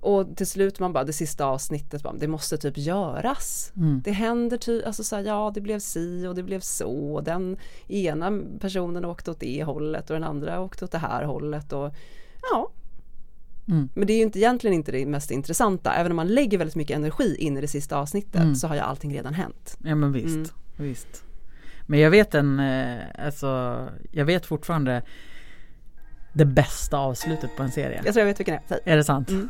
och 0.00 0.36
till 0.36 0.46
slut 0.46 0.80
man 0.80 0.92
bara 0.92 1.04
det 1.04 1.12
sista 1.12 1.44
avsnittet, 1.44 2.02
bara, 2.02 2.14
det 2.14 2.28
måste 2.28 2.58
typ 2.58 2.78
göras. 2.78 3.72
Mm. 3.76 4.00
Det 4.04 4.12
händer 4.12 4.56
ty, 4.56 4.82
alltså 4.82 5.04
så 5.04 5.16
här, 5.16 5.22
ja 5.22 5.50
det 5.54 5.60
blev 5.60 5.78
si 5.78 6.26
och 6.26 6.34
det 6.34 6.42
blev 6.42 6.60
så. 6.60 7.14
Och 7.14 7.24
den 7.24 7.56
ena 7.88 8.32
personen 8.60 9.04
åkte 9.04 9.30
åt 9.30 9.40
det 9.40 9.64
hållet 9.64 10.10
och 10.10 10.14
den 10.14 10.24
andra 10.24 10.60
åkte 10.60 10.84
åt 10.84 10.92
det 10.92 10.98
här 10.98 11.24
hållet. 11.24 11.72
Och, 11.72 11.94
ja. 12.52 12.70
Mm. 13.68 13.88
Men 13.94 14.06
det 14.06 14.12
är 14.12 14.16
ju 14.16 14.22
inte, 14.22 14.38
egentligen 14.38 14.74
inte 14.74 14.92
det 14.92 15.06
mest 15.06 15.30
intressanta. 15.30 15.92
Även 15.94 16.12
om 16.12 16.16
man 16.16 16.28
lägger 16.28 16.58
väldigt 16.58 16.76
mycket 16.76 16.96
energi 16.96 17.36
in 17.38 17.56
i 17.58 17.60
det 17.60 17.68
sista 17.68 17.96
avsnittet 17.96 18.40
Mm. 18.40 18.54
så 18.54 18.68
har 18.68 18.74
ju 18.74 18.80
allting 18.80 19.14
redan 19.14 19.34
hänt. 19.34 19.76
Ja 19.84 19.94
men 19.94 20.12
visst, 20.12 20.26
Mm. 20.36 20.46
visst. 20.76 21.24
Men 21.86 22.00
jag 22.00 22.10
vet 22.10 22.34
en, 22.34 22.60
eh, 22.60 22.98
alltså, 23.26 23.88
jag 24.10 24.24
vet 24.24 24.46
fortfarande 24.46 25.02
det 26.32 26.44
bästa 26.44 26.98
avslutet 26.98 27.56
på 27.56 27.62
en 27.62 27.70
serie. 27.70 28.02
Jag 28.04 28.14
tror 28.14 28.18
jag 28.20 28.26
vet 28.26 28.40
vilken 28.40 28.58
det 28.68 28.74
är. 28.74 28.92
Är 28.92 28.96
det 28.96 29.04
sant? 29.04 29.30
Mm. 29.30 29.48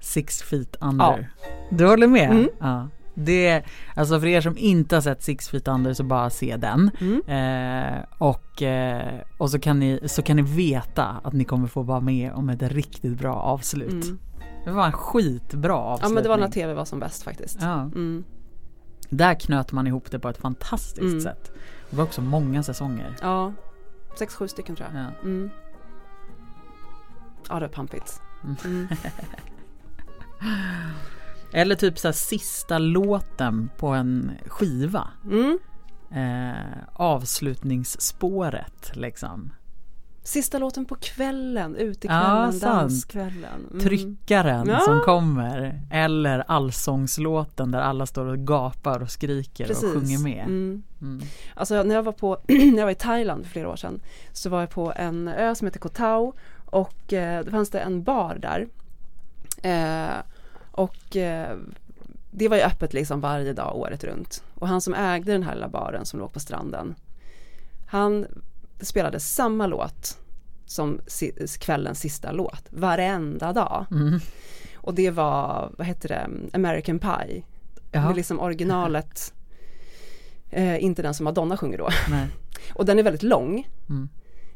Six 0.00 0.42
feet 0.42 0.76
under. 0.80 1.30
Du 1.70 1.86
håller 1.86 2.06
med? 2.06 2.30
Mm. 2.30 2.48
Ja. 2.60 2.88
Det, 3.24 3.62
alltså 3.96 4.20
för 4.20 4.26
er 4.26 4.40
som 4.40 4.58
inte 4.58 4.96
har 4.96 5.00
sett 5.00 5.22
Six 5.22 5.48
feet 5.48 5.68
under 5.68 5.94
så 5.94 6.04
bara 6.04 6.30
se 6.30 6.56
den. 6.56 6.90
Mm. 7.00 7.22
Eh, 7.26 8.04
och 8.18 8.62
eh, 8.62 9.20
och 9.38 9.50
så, 9.50 9.58
kan 9.58 9.78
ni, 9.78 10.00
så 10.08 10.22
kan 10.22 10.36
ni 10.36 10.42
veta 10.42 11.04
att 11.24 11.32
ni 11.32 11.44
kommer 11.44 11.66
få 11.66 11.82
vara 11.82 12.00
med 12.00 12.32
om 12.32 12.48
ett 12.48 12.62
riktigt 12.62 13.18
bra 13.18 13.34
avslut. 13.34 14.04
Mm. 14.04 14.18
Det 14.64 14.70
var 14.70 14.86
en 14.86 14.92
skitbra 14.92 15.72
Ja 15.72 15.74
avslutning. 15.74 16.14
men 16.14 16.22
det 16.22 16.28
var 16.28 16.38
när 16.38 16.48
tv 16.48 16.74
var 16.74 16.84
som 16.84 17.00
bäst 17.00 17.22
faktiskt. 17.22 17.58
Ja. 17.60 17.80
Mm. 17.82 18.24
Där 19.08 19.34
knöt 19.34 19.72
man 19.72 19.86
ihop 19.86 20.10
det 20.10 20.18
på 20.18 20.28
ett 20.28 20.38
fantastiskt 20.38 21.00
Mm. 21.02 21.20
sätt. 21.20 21.52
Det 21.90 21.96
var 21.96 22.04
också 22.04 22.20
många 22.22 22.62
säsonger. 22.62 23.16
Ja, 23.22 23.52
sex, 24.18 24.34
sju 24.34 24.48
stycken 24.48 24.76
tror 24.76 24.88
jag. 24.94 25.02
Ja. 25.02 25.06
Mm. 25.22 25.50
Ja, 27.48 27.54
det 27.54 27.60
var 27.60 27.68
pampigt. 27.68 28.22
Eller 31.52 31.74
typ 31.74 31.98
så 31.98 32.12
sista 32.12 32.78
låten 32.78 33.70
på 33.78 33.86
en 33.88 34.32
skiva. 34.46 35.08
Mm. 35.24 35.58
Eh, 36.12 36.82
avslutningsspåret 36.92 38.90
liksom. 38.96 39.52
Sista 40.22 40.58
låten 40.58 40.84
på 40.84 40.94
kvällen, 40.94 41.76
Ja, 41.78 41.84
utekvällen, 41.84 42.52
sant. 42.52 42.62
danskvällen. 42.62 43.66
Mm. 43.70 43.80
Tryckaren 43.84 44.66
Ja. 44.68 44.78
som 44.80 45.00
kommer. 45.00 45.82
Eller 45.90 46.44
allsångslåten 46.48 47.70
där 47.70 47.80
alla 47.80 48.06
står 48.06 48.26
och 48.26 48.38
gapar 48.38 49.02
och 49.02 49.10
skriker 49.10 49.66
Precis. 49.66 49.84
och 49.84 49.92
sjunger 49.92 50.18
med. 50.18 50.44
Mm. 50.46 50.82
Mm. 51.02 51.20
Alltså 51.54 51.82
när 51.82 51.94
jag 51.94 52.02
var 52.02 52.12
på, 52.12 52.38
när 52.48 52.76
jag 52.78 52.84
var 52.84 52.90
i 52.90 52.94
Thailand 52.94 53.44
för 53.44 53.50
flera 53.52 53.68
år 53.68 53.76
sedan 53.76 54.00
så 54.32 54.50
var 54.50 54.60
jag 54.60 54.70
på 54.70 54.92
en 54.96 55.28
ö 55.28 55.54
som 55.54 55.66
heter 55.66 55.80
Koh 55.80 55.92
Tao 55.92 56.34
och 56.66 57.12
eh, 57.12 57.44
det 57.44 57.50
fanns 57.50 57.70
det 57.70 57.80
en 57.80 58.02
bar 58.02 58.38
där. 58.42 58.68
Eh, 59.62 60.14
och 60.80 61.16
eh, 61.16 61.56
det 62.30 62.48
var 62.48 62.56
ju 62.56 62.62
öppet 62.62 62.92
liksom 62.92 63.20
varje 63.20 63.52
dag 63.52 63.76
året 63.76 64.04
runt. 64.04 64.42
Och 64.54 64.68
han 64.68 64.80
som 64.80 64.94
ägde 64.94 65.32
den 65.32 65.42
här 65.42 65.54
lilla 65.54 65.68
baren 65.68 66.06
som 66.06 66.20
låg 66.20 66.32
på 66.32 66.40
stranden 66.40 66.94
han 67.86 68.26
spelade 68.80 69.20
samma 69.20 69.66
låt 69.66 70.18
som 70.66 71.00
si- 71.06 71.46
kvällens 71.60 72.00
sista 72.00 72.32
låt 72.32 72.64
varenda 72.70 73.52
dag. 73.52 73.86
Mm. 73.90 74.20
Och 74.74 74.94
det 74.94 75.10
var, 75.10 75.72
vad 75.78 75.86
heter 75.86 76.08
det, 76.08 76.28
American 76.52 76.98
Pie. 76.98 77.42
Det 77.90 77.98
Jaha. 77.98 78.10
är 78.10 78.14
liksom 78.14 78.40
originalet, 78.40 79.34
eh, 80.50 80.84
inte 80.84 81.02
den 81.02 81.14
som 81.14 81.24
Madonna 81.24 81.56
sjunger 81.56 81.78
då. 81.78 81.88
Nej. 82.10 82.26
Och 82.74 82.86
den 82.86 82.98
är 82.98 83.02
väldigt 83.02 83.22
lång. 83.22 83.68
Mm. 83.88 84.08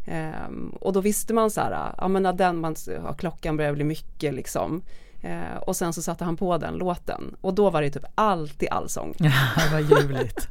Ehm, 0.07 0.69
och 0.81 0.93
då 0.93 1.01
visste 1.01 1.35
man 1.35 1.51
så 1.51 1.61
här, 1.61 1.95
ja 1.99 2.09
men 2.09 2.23
när 2.23 2.33
den, 2.33 2.61
man, 2.61 2.75
ja, 2.87 3.13
klockan 3.13 3.57
börjar 3.57 3.73
bli 3.73 3.85
mycket 3.85 4.35
liksom. 4.35 4.83
Eh, 5.25 5.57
och 5.67 5.77
sen 5.77 5.93
så 5.93 6.03
satte 6.03 6.25
han 6.25 6.37
på 6.37 6.59
den 6.59 6.75
låten 6.75 7.37
och 7.41 7.55
då 7.55 7.71
var 7.71 7.83
det 7.83 7.91
typ 7.91 8.05
alltid 8.15 8.69
allsång. 8.71 9.15
Ja, 9.19 9.33
vad 9.73 9.83
ljuvligt. 9.83 10.49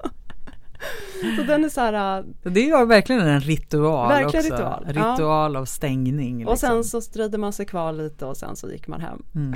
Så 1.37 1.43
den 1.43 1.65
är 1.65 1.69
så 1.69 1.81
här. 1.81 2.17
äh, 2.19 2.25
Det 2.51 2.69
är 2.69 2.85
verkligen 2.85 3.27
en 3.27 3.39
ritual 3.41 4.07
Verkligen 4.09 4.53
också. 4.53 4.53
ritual, 4.53 4.85
En 4.87 4.95
ja. 4.95 5.13
Ritual 5.13 5.55
av 5.55 5.65
stängning. 5.65 6.37
Liksom. 6.37 6.51
Och 6.51 6.59
sen 6.59 6.83
så 6.83 7.01
strödde 7.01 7.37
man 7.37 7.53
sig 7.53 7.65
kvar 7.65 7.93
lite 7.93 8.25
och 8.25 8.37
sen 8.37 8.55
så 8.55 8.71
gick 8.71 8.87
man 8.87 9.01
hem. 9.01 9.23
Mm. 9.35 9.53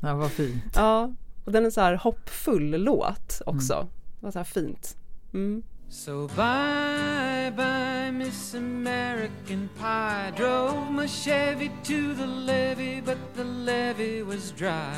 Ja, 0.00 0.14
vad 0.14 0.30
fint. 0.30 0.64
Ja, 0.74 1.12
och 1.44 1.52
den 1.52 1.66
är 1.66 1.70
så 1.70 1.80
här 1.80 1.94
hoppfull 1.94 2.70
låt 2.84 3.42
också. 3.46 3.86
Det 4.20 4.26
var 4.26 4.30
så 4.32 4.38
här 4.38 4.44
fint. 4.44 4.96
Mm. 5.34 5.62
So 5.88 6.26
bye 6.28 7.52
bye, 7.56 8.10
Miss 8.10 8.54
American 8.54 9.68
Pie. 9.78 10.32
Drove 10.36 10.90
my 10.90 11.06
Chevy 11.06 11.70
to 11.84 12.14
the 12.14 12.26
levee, 12.26 13.00
but 13.00 13.18
the 13.36 13.44
levee 13.44 14.22
was 14.22 14.52
dry. 14.52 14.96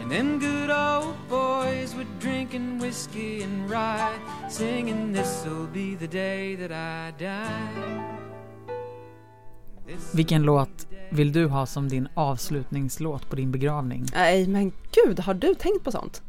And 0.00 0.10
them 0.10 0.38
good 0.38 0.70
old 0.70 1.16
boys 1.28 1.94
were 1.94 2.06
drinking 2.20 2.78
whiskey 2.78 3.42
and 3.42 3.70
rye, 3.70 4.18
singing, 4.50 5.12
This'll 5.12 5.66
be 5.66 5.96
the 5.96 6.08
day 6.08 6.56
that 6.56 6.70
I 6.72 7.12
die. 7.18 8.24
Vilken 10.14 10.42
låt 10.42 10.86
vill 11.10 11.32
du 11.32 11.46
ha 11.48 11.66
som 11.66 11.88
din 11.88 12.08
avslutningslåt 12.14 13.30
på 13.30 13.36
din 13.36 13.50
begravning? 13.52 14.06
Nej 14.14 14.48
men 14.48 14.72
gud, 14.92 15.20
har 15.20 15.34
du 15.34 15.54
tänkt 15.54 15.84
på 15.84 15.92
sånt? 15.92 16.22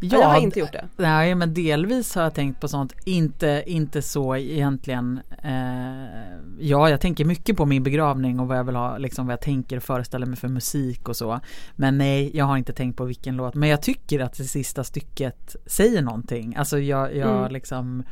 Ja, 0.00 0.18
jag 0.18 0.28
har 0.28 0.40
inte 0.40 0.60
gjort 0.60 0.72
det. 0.72 0.88
Nej, 0.96 1.34
men 1.34 1.54
delvis 1.54 2.14
har 2.14 2.22
jag 2.22 2.34
tänkt 2.34 2.60
på 2.60 2.68
sånt. 2.68 2.92
Inte, 3.04 3.62
inte 3.66 4.02
så 4.02 4.36
egentligen. 4.36 5.20
Eh, 5.42 6.34
ja, 6.58 6.90
jag 6.90 7.00
tänker 7.00 7.24
mycket 7.24 7.56
på 7.56 7.66
min 7.66 7.82
begravning 7.82 8.40
och 8.40 8.48
vad 8.48 8.58
jag 8.58 8.64
vill 8.64 8.76
ha, 8.76 8.98
liksom 8.98 9.26
vad 9.26 9.32
jag 9.32 9.40
tänker 9.40 9.76
och 9.76 9.82
föreställer 9.82 10.26
mig 10.26 10.36
för 10.36 10.48
musik 10.48 11.08
och 11.08 11.16
så. 11.16 11.40
Men 11.76 11.98
nej, 11.98 12.30
jag 12.36 12.44
har 12.44 12.56
inte 12.56 12.72
tänkt 12.72 12.96
på 12.96 13.04
vilken 13.04 13.36
låt. 13.36 13.54
Men 13.54 13.68
jag 13.68 13.82
tycker 13.82 14.20
att 14.20 14.36
det 14.36 14.44
sista 14.44 14.84
stycket 14.84 15.56
säger 15.66 16.02
någonting. 16.02 16.56
Alltså 16.56 16.78
jag, 16.78 17.16
jag 17.16 17.38
Mm. 17.38 17.52
liksom 17.52 18.02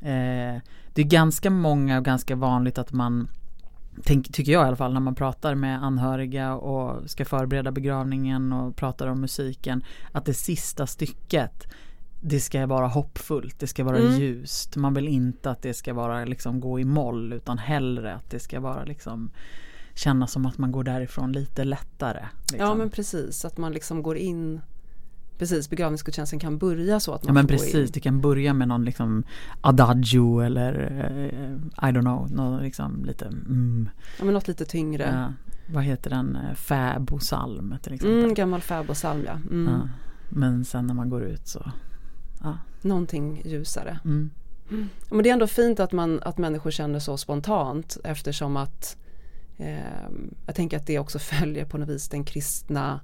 eh, 0.00 0.60
Det 0.92 1.02
är 1.02 1.08
ganska 1.08 1.50
många 1.50 1.98
och 1.98 2.04
ganska 2.04 2.36
vanligt 2.36 2.78
att 2.78 2.92
man 2.92 3.28
Tänk, 4.02 4.32
tycker 4.32 4.52
jag 4.52 4.64
i 4.64 4.66
alla 4.68 4.76
fall 4.76 4.92
när 4.92 5.00
man 5.00 5.14
pratar 5.14 5.54
med 5.54 5.84
anhöriga 5.84 6.54
och 6.54 7.10
ska 7.10 7.24
förbereda 7.24 7.72
begravningen 7.72 8.52
och 8.52 8.76
pratar 8.76 9.06
om 9.06 9.20
musiken 9.20 9.84
att 10.12 10.24
det 10.24 10.34
sista 10.34 10.86
stycket 10.86 11.66
det 12.20 12.40
ska 12.40 12.66
vara 12.66 12.86
hoppfullt, 12.86 13.58
det 13.58 13.66
ska 13.66 13.84
vara 13.84 13.98
Mm. 13.98 14.18
ljust. 14.20 14.76
Man 14.76 14.94
vill 14.94 15.08
inte 15.08 15.50
att 15.50 15.62
det 15.62 15.74
ska 15.74 15.94
vara 15.94 16.24
liksom 16.24 16.60
gå 16.60 16.80
i 16.80 16.84
moll 16.84 17.32
utan 17.32 17.58
hellre 17.58 18.14
att 18.14 18.30
det 18.30 18.40
ska 18.40 18.60
vara 18.60 18.84
liksom 18.84 19.30
kännas 19.94 20.32
som 20.32 20.46
att 20.46 20.58
man 20.58 20.72
går 20.72 20.84
därifrån 20.84 21.32
lite 21.32 21.64
lättare. 21.64 22.24
Liksom. 22.40 22.58
Ja 22.68 22.74
men 22.74 22.90
precis, 22.90 23.44
att 23.44 23.58
man 23.58 23.72
liksom 23.72 24.02
går 24.02 24.16
in 24.16 24.60
Precis, 25.38 25.70
begravningsgudstjänsten 25.70 26.38
kan 26.38 26.58
börja 26.58 27.00
så 27.00 27.14
att 27.14 27.24
man 27.24 27.28
Ja 27.28 27.32
men 27.32 27.46
precis, 27.46 27.90
det 27.90 28.00
kan 28.00 28.20
börja 28.20 28.54
med 28.54 28.68
någon 28.68 28.84
liksom 28.84 29.24
adagio 29.60 30.40
eller 30.40 30.72
eh, 31.00 31.88
I 31.88 31.92
don't 31.92 32.00
know, 32.00 32.30
någon 32.32 32.62
liksom 32.62 33.04
lite 33.04 33.26
mm, 33.26 33.88
Ja 34.18 34.24
men 34.24 34.34
något 34.34 34.48
lite 34.48 34.64
tyngre. 34.64 35.02
ja, 35.02 35.52
vad 35.74 35.84
heter 35.84 36.10
den, 36.10 36.36
Eh, 36.36 36.54
fäbodsalm 36.54 37.74
till 37.82 37.94
exempel. 37.94 38.18
Mm, 38.18 38.34
gammal 38.34 38.60
fäbodpsalm 38.60 39.24
ja. 39.26 39.38
Mm. 39.50 39.72
ja. 39.72 39.88
Men 40.28 40.64
sen 40.64 40.86
när 40.86 40.94
man 40.94 41.10
går 41.10 41.22
ut 41.22 41.48
så, 41.48 41.70
ja. 42.42 42.58
Någonting 42.82 43.42
ljusare. 43.44 43.98
Mm. 44.04 44.30
Men 45.10 45.22
det 45.22 45.28
är 45.28 45.32
ändå 45.32 45.46
fint 45.46 45.80
att, 45.80 45.92
man, 45.92 46.20
att 46.22 46.38
människor 46.38 46.70
känner 46.70 46.98
så 46.98 47.16
spontant 47.16 47.96
eftersom 48.04 48.56
att 48.56 48.96
eh, 49.56 49.78
jag 50.46 50.54
tänker 50.54 50.76
att 50.76 50.86
det 50.86 50.98
också 50.98 51.18
följer 51.18 51.64
på 51.64 51.78
något 51.78 51.88
vis 51.88 52.08
den 52.08 52.24
kristna 52.24 53.00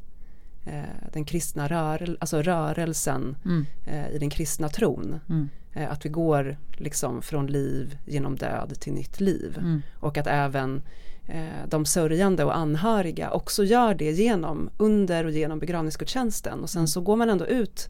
den 1.12 1.24
kristna 1.24 1.68
rörel, 1.68 2.16
alltså 2.20 2.42
rörelsen 2.42 3.36
Mm. 3.44 3.66
eh, 3.86 4.10
i 4.10 4.18
den 4.18 4.30
kristna 4.30 4.68
tron. 4.68 5.20
Mm. 5.28 5.48
Eh, 5.72 5.92
att 5.92 6.04
vi 6.04 6.08
går 6.08 6.56
liksom 6.72 7.22
från 7.22 7.46
liv 7.46 7.98
genom 8.06 8.36
död 8.36 8.80
till 8.80 8.92
nytt 8.92 9.20
liv. 9.20 9.56
Mm. 9.58 9.82
Och 10.00 10.18
att 10.18 10.26
även 10.26 10.82
eh, 11.26 11.68
de 11.68 11.84
sörjande 11.84 12.44
och 12.44 12.56
anhöriga 12.56 13.30
också 13.30 13.64
gör 13.64 13.94
det 13.94 14.10
genom, 14.10 14.70
under 14.78 15.24
och 15.24 15.30
genom 15.30 15.58
begravningsgudstjänsten. 15.58 16.60
Och 16.60 16.70
sen 16.70 16.88
så 16.88 17.00
går 17.00 17.16
man 17.16 17.30
ändå 17.30 17.46
ut 17.46 17.88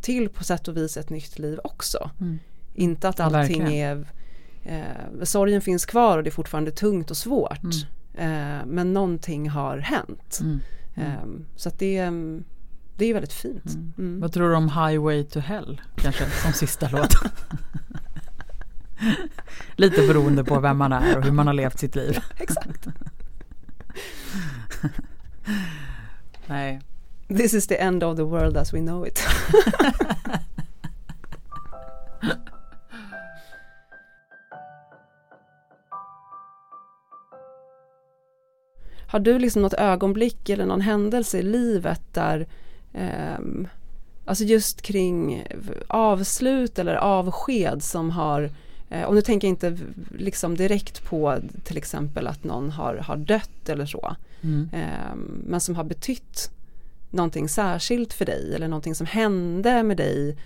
till 0.00 0.28
på 0.28 0.44
sätt 0.44 0.68
och 0.68 0.76
vis 0.76 0.96
ett 0.96 1.10
nytt 1.10 1.38
liv 1.38 1.58
också. 1.64 2.10
Mm. 2.20 2.38
Inte 2.74 3.08
att 3.08 3.20
allting 3.20 3.64
verkligen. 3.64 4.06
är, 4.64 4.82
eh, 5.18 5.24
sorgen 5.24 5.60
finns 5.60 5.86
kvar 5.86 6.18
och 6.18 6.24
det 6.24 6.28
är 6.30 6.32
fortfarande 6.32 6.70
tungt 6.70 7.10
och 7.10 7.16
svårt. 7.16 7.62
Mm. 7.62 8.58
Eh, 8.60 8.66
men 8.66 8.92
någonting 8.92 9.48
har 9.50 9.78
hänt. 9.78 10.40
Mm. 10.94 11.10
Eh, 11.10 11.46
så 11.56 11.68
att 11.68 11.78
det, 11.78 11.96
är- 11.96 12.42
det 12.96 13.04
är 13.04 13.14
väldigt 13.14 13.32
fint. 13.32 13.66
Mm. 13.74 13.92
Mm. 13.98 14.20
Vad 14.20 14.32
tror 14.32 14.48
du 14.50 14.56
om 14.56 14.68
Highway 14.68 15.24
to 15.24 15.38
Hell? 15.40 15.80
Kanske 15.96 16.30
som 16.30 16.52
sista 16.52 16.88
låt. 16.92 17.14
Lite 19.76 20.06
beroende 20.06 20.44
på 20.44 20.60
vem 20.60 20.76
man 20.78 20.92
är 20.92 21.18
och 21.18 21.24
hur 21.24 21.32
man 21.32 21.46
har 21.46 21.54
levt 21.54 21.78
sitt 21.78 21.94
liv. 21.94 22.18
Exakt. 22.38 22.86
Nej. 26.46 26.80
This 27.28 27.54
is 27.54 27.66
the 27.66 27.76
end 27.76 28.04
of 28.04 28.16
the 28.16 28.22
world 28.22 28.56
as 28.56 28.72
we 28.74 28.78
know 28.80 29.06
it. 29.06 29.20
Har 39.10 39.20
du 39.20 39.38
liksom 39.38 39.62
något 39.62 39.74
ögonblick 39.74 40.48
eller 40.48 40.66
någon 40.66 40.80
händelse 40.80 41.38
i 41.38 41.42
livet 41.42 42.02
där 42.12 42.46
ehm, 42.92 43.68
Alltså 44.24 44.44
just 44.44 44.82
kring 44.82 45.44
avslut 45.86 46.78
eller 46.78 46.94
avsked 46.94 47.82
som 47.82 48.10
har 48.10 48.50
eh, 48.90 49.02
Och 49.02 49.14
nu 49.14 49.22
tänker 49.22 49.48
jag 49.48 49.52
inte 49.52 49.78
liksom 50.18 50.56
direkt 50.56 51.04
på 51.04 51.38
till 51.64 51.76
exempel 51.76 52.26
att 52.26 52.44
någon 52.44 52.70
har, 52.70 52.96
har 52.96 53.16
dött 53.16 53.68
eller 53.68 53.86
så 53.86 54.16
Mm. 54.42 54.70
Ehm, 54.72 55.42
men 55.46 55.60
som 55.60 55.76
har 55.76 55.84
betytt 55.84 56.50
någonting 57.10 57.48
särskilt 57.48 58.12
för 58.12 58.24
dig 58.24 58.54
eller 58.54 58.68
någonting 58.68 58.94
som 58.94 59.06
hände 59.06 59.82
med 59.82 59.96
dig. 59.96 60.36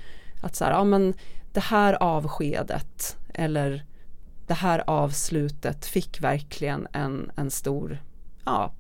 Att 0.43 0.57
så 0.57 0.65
här, 0.65 0.73
ja 0.73 0.85
men 0.85 1.15
det 1.53 1.61
här 1.61 2.03
avskedet 2.03 3.17
eller 3.35 3.85
det 4.47 4.55
här 4.55 4.85
avslutet 4.87 5.87
fick 5.87 6.21
verkligen 6.21 6.87
en, 6.93 7.31
en 7.37 7.51
stor, 7.51 7.99
ja, 8.45 8.75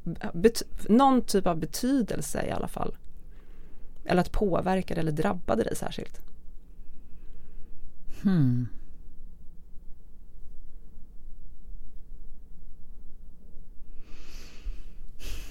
någon 0.88 1.22
typ 1.22 1.46
av 1.46 1.58
betydelse 1.58 2.46
i 2.46 2.50
alla 2.50 2.68
fall. 2.68 2.96
Eller 4.04 4.20
att 4.20 4.32
påverka 4.32 4.94
eller 4.94 5.12
drabbade 5.12 5.62
dig 5.62 5.76
särskilt. 5.76 6.20
Hmm. 8.22 8.68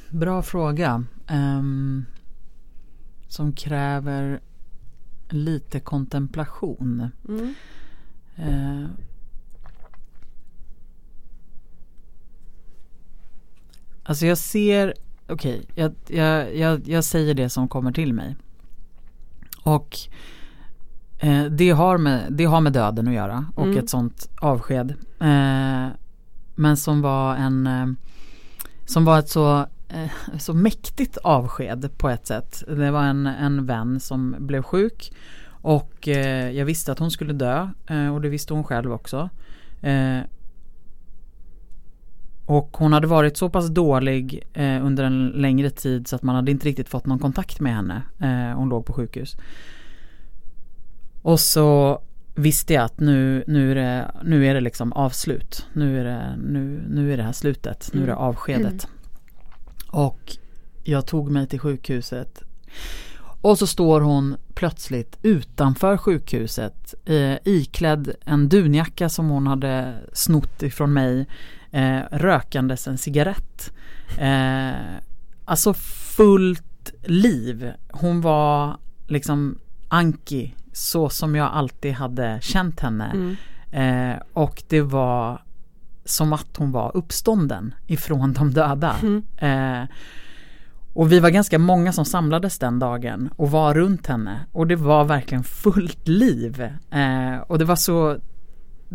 Bra 0.10 0.42
fråga. 0.42 1.04
Ehm, 1.28 2.06
som 3.28 3.54
kräver 3.54 4.40
lite 5.30 5.80
kontemplation. 5.80 7.12
Mm. 7.28 7.54
Eh, 8.36 8.90
alltså 14.04 14.26
jag 14.26 14.38
ser, 14.38 14.94
okej, 15.28 15.66
jag, 15.76 15.94
jag, 16.08 16.56
jag, 16.56 16.88
jag 16.88 17.04
säger 17.04 17.34
det 17.34 17.50
som 17.50 17.68
kommer 17.68 17.92
till 17.92 18.14
mig. 18.14 18.36
Och 19.64 19.98
eh, 21.20 21.44
det, 21.46 21.70
har 21.72 21.98
med, 21.98 22.28
det 22.30 22.46
har 22.46 22.62
med 22.62 22.74
döden 22.74 23.08
att 23.08 23.14
göra 23.14 23.46
och 23.56 23.66
Mm. 23.66 23.78
ett 23.78 23.90
sånt 23.90 24.30
avsked. 24.42 24.92
Eh, 25.20 25.88
men 26.56 26.78
som 26.78 27.02
var 27.02 27.36
en, 27.36 27.68
eh, 27.68 27.88
som 28.86 29.06
var 29.06 29.20
ett 29.20 29.30
så, 29.30 29.60
eh, 29.90 30.12
så 30.40 30.54
mäktigt 30.54 31.18
avsked 31.18 31.98
på 31.98 32.10
ett 32.10 32.28
sätt. 32.28 32.64
Det 32.68 32.92
var 32.92 33.04
en, 33.04 33.26
en 33.26 33.66
vän 33.66 34.00
som 34.00 34.36
blev 34.40 34.64
sjuk 34.64 35.14
och 35.46 36.08
eh, 36.08 36.52
jag 36.52 36.66
visste 36.66 36.92
att 36.92 37.00
hon 37.00 37.12
skulle 37.12 37.34
dö 37.34 37.70
eh, 37.88 38.14
och 38.14 38.22
det 38.22 38.30
visste 38.30 38.54
hon 38.54 38.64
själv 38.64 38.92
också. 38.94 39.30
Och 42.46 42.78
hon 42.78 42.94
hade 42.94 43.08
varit 43.08 43.38
så 43.38 43.50
pass 43.50 43.70
dålig 43.70 44.44
eh, 44.54 44.86
under 44.86 45.04
en 45.04 45.28
längre 45.28 45.70
tid 45.70 46.08
så 46.08 46.16
att 46.16 46.24
man 46.24 46.36
hade 46.36 46.52
inte 46.52 46.68
riktigt 46.68 46.90
fått 46.90 47.06
någon 47.06 47.20
kontakt 47.20 47.60
med 47.60 47.76
henne. 47.76 48.02
Eh, 48.20 48.58
hon 48.58 48.70
låg 48.70 48.86
på 48.86 48.94
sjukhus. 48.94 49.38
Och 51.22 51.40
så 51.40 52.02
visste 52.36 52.74
jag 52.74 52.84
att 52.84 53.00
nu, 53.00 53.44
nu, 53.48 53.72
är, 53.72 53.76
det, 53.76 54.12
nu 54.24 54.46
är 54.48 54.54
det 54.54 54.62
liksom 54.62 54.94
avslut. 54.94 55.68
Nu 55.74 56.00
är 56.00 56.04
det, 56.04 56.36
nu, 56.38 56.84
nu 56.90 57.14
är 57.14 57.18
det 57.18 57.24
här 57.24 57.32
slutet. 57.32 57.90
Nu 57.94 58.02
är 58.02 58.06
det 58.08 58.12
Mm. 58.12 58.24
avskedet. 58.24 58.88
Och 59.88 60.38
jag 60.84 61.06
tog 61.08 61.32
mig 61.32 61.48
till 61.48 61.60
sjukhuset. 61.60 62.44
Och 63.42 63.58
så 63.60 63.68
står 63.68 64.02
hon 64.02 64.36
plötsligt 64.54 65.18
utanför 65.22 65.98
sjukhuset 65.98 66.94
eh, 67.06 67.36
iklädd 67.44 68.16
en 68.26 68.50
dunjacka 68.50 69.10
som 69.10 69.30
hon 69.30 69.48
hade 69.48 69.94
snott 70.14 70.64
ifrån 70.64 70.94
mig. 70.94 71.26
Eh, 71.74 72.02
rökandes 72.12 72.88
en 72.88 72.98
cigarett. 72.98 73.74
Eh, 74.20 74.74
alltså 75.46 75.74
fullt 76.16 76.94
liv. 77.04 77.72
Hon 77.92 78.22
var 78.22 78.78
liksom 79.08 79.60
Anki 79.88 80.56
så 80.74 81.10
som 81.10 81.36
jag 81.36 81.52
alltid 81.54 81.94
hade 81.94 82.40
känt 82.42 82.80
henne. 82.80 83.12
Mm. 83.14 83.36
Eh, 83.72 84.22
och 84.34 84.64
det 84.68 84.82
var 84.82 85.42
som 86.06 86.34
att 86.34 86.58
hon 86.58 86.72
var 86.72 86.98
uppstånden 86.98 87.74
ifrån 87.88 88.34
de 88.34 88.52
döda. 88.52 88.96
Mm. 89.02 89.24
Eh, 89.38 89.90
och 90.94 91.12
vi 91.12 91.20
var 91.20 91.30
ganska 91.30 91.60
många 91.60 91.94
som 91.94 92.06
samlades 92.06 92.60
den 92.60 92.80
dagen 92.80 93.30
och 93.36 93.52
var 93.52 93.74
runt 93.74 94.08
henne. 94.08 94.40
Och 94.52 94.68
det 94.68 94.76
var 94.76 95.06
verkligen 95.06 95.44
fullt 95.44 96.08
liv. 96.08 96.62
Eh, 96.92 97.38
och 97.48 97.60
det 97.60 97.66
var 97.66 97.76
så 97.76 98.18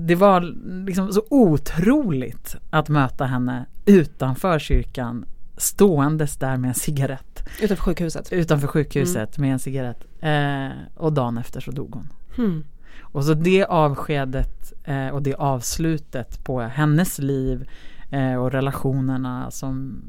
det 0.07 0.15
var 0.15 0.41
liksom 0.87 1.13
så 1.13 1.23
otroligt 1.31 2.57
att 2.71 2.89
möta 2.89 3.25
henne 3.25 3.67
utanför 3.87 4.59
kyrkan 4.59 5.25
ståendes 5.57 6.37
där 6.37 6.57
med 6.57 6.69
en 6.69 6.75
cigarett. 6.75 7.49
Utanför 7.63 7.83
sjukhuset. 7.85 8.33
Utanför 8.33 8.67
sjukhuset 8.67 9.39
med 9.39 9.53
en 9.53 9.59
cigarett. 9.59 10.05
Eh, 10.21 10.69
och 10.97 11.13
dagen 11.13 11.39
efter 11.39 11.61
så 11.61 11.71
dog 11.71 11.95
hon. 11.95 12.09
Mm. 12.39 12.65
Och 13.01 13.25
så 13.25 13.35
det 13.35 13.65
avskedet 13.65 14.73
eh, 14.85 15.09
och 15.09 15.23
det 15.23 15.35
avslutet 15.35 16.45
på 16.45 16.61
hennes 16.61 17.19
liv 17.19 17.69
eh, 18.11 18.35
och 18.35 18.53
relationerna 18.53 19.51
som, 19.51 20.03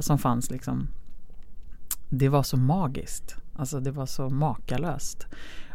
som 0.00 0.18
fanns 0.18 0.50
liksom. 0.50 0.88
Det 2.08 2.28
var 2.28 2.42
så 2.42 2.56
magiskt. 2.56 3.36
Alltså 3.56 3.80
det 3.80 3.90
var 3.90 4.06
så 4.06 4.28
makalöst. 4.28 5.26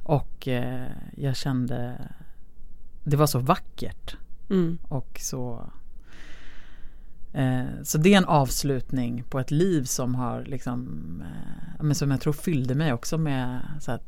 Och 0.04 0.48
eh, 0.48 0.88
jag 1.16 1.36
kände 1.36 1.98
det 3.04 3.18
var 3.18 3.28
så 3.28 3.39
vackert 3.39 4.16
Mm. 4.50 4.78
och 4.84 5.20
så 5.22 5.70
eh, 7.34 7.63
så 7.84 7.98
det 7.98 8.13
är 8.13 8.18
en 8.18 8.26
avslutning 8.26 9.24
på 9.30 9.39
ett 9.39 9.52
liv 9.52 9.84
som 9.84 10.16
har 10.16 10.44
liksom 10.46 10.88
eh, 11.26 11.84
men 11.84 11.96
som 11.96 12.12
jag 12.12 12.22
tror 12.22 12.34
fyllde 12.34 12.76
mig 12.76 12.94
också 12.94 13.18
med, 13.18 13.62
så 13.82 13.92
här, 13.92 14.00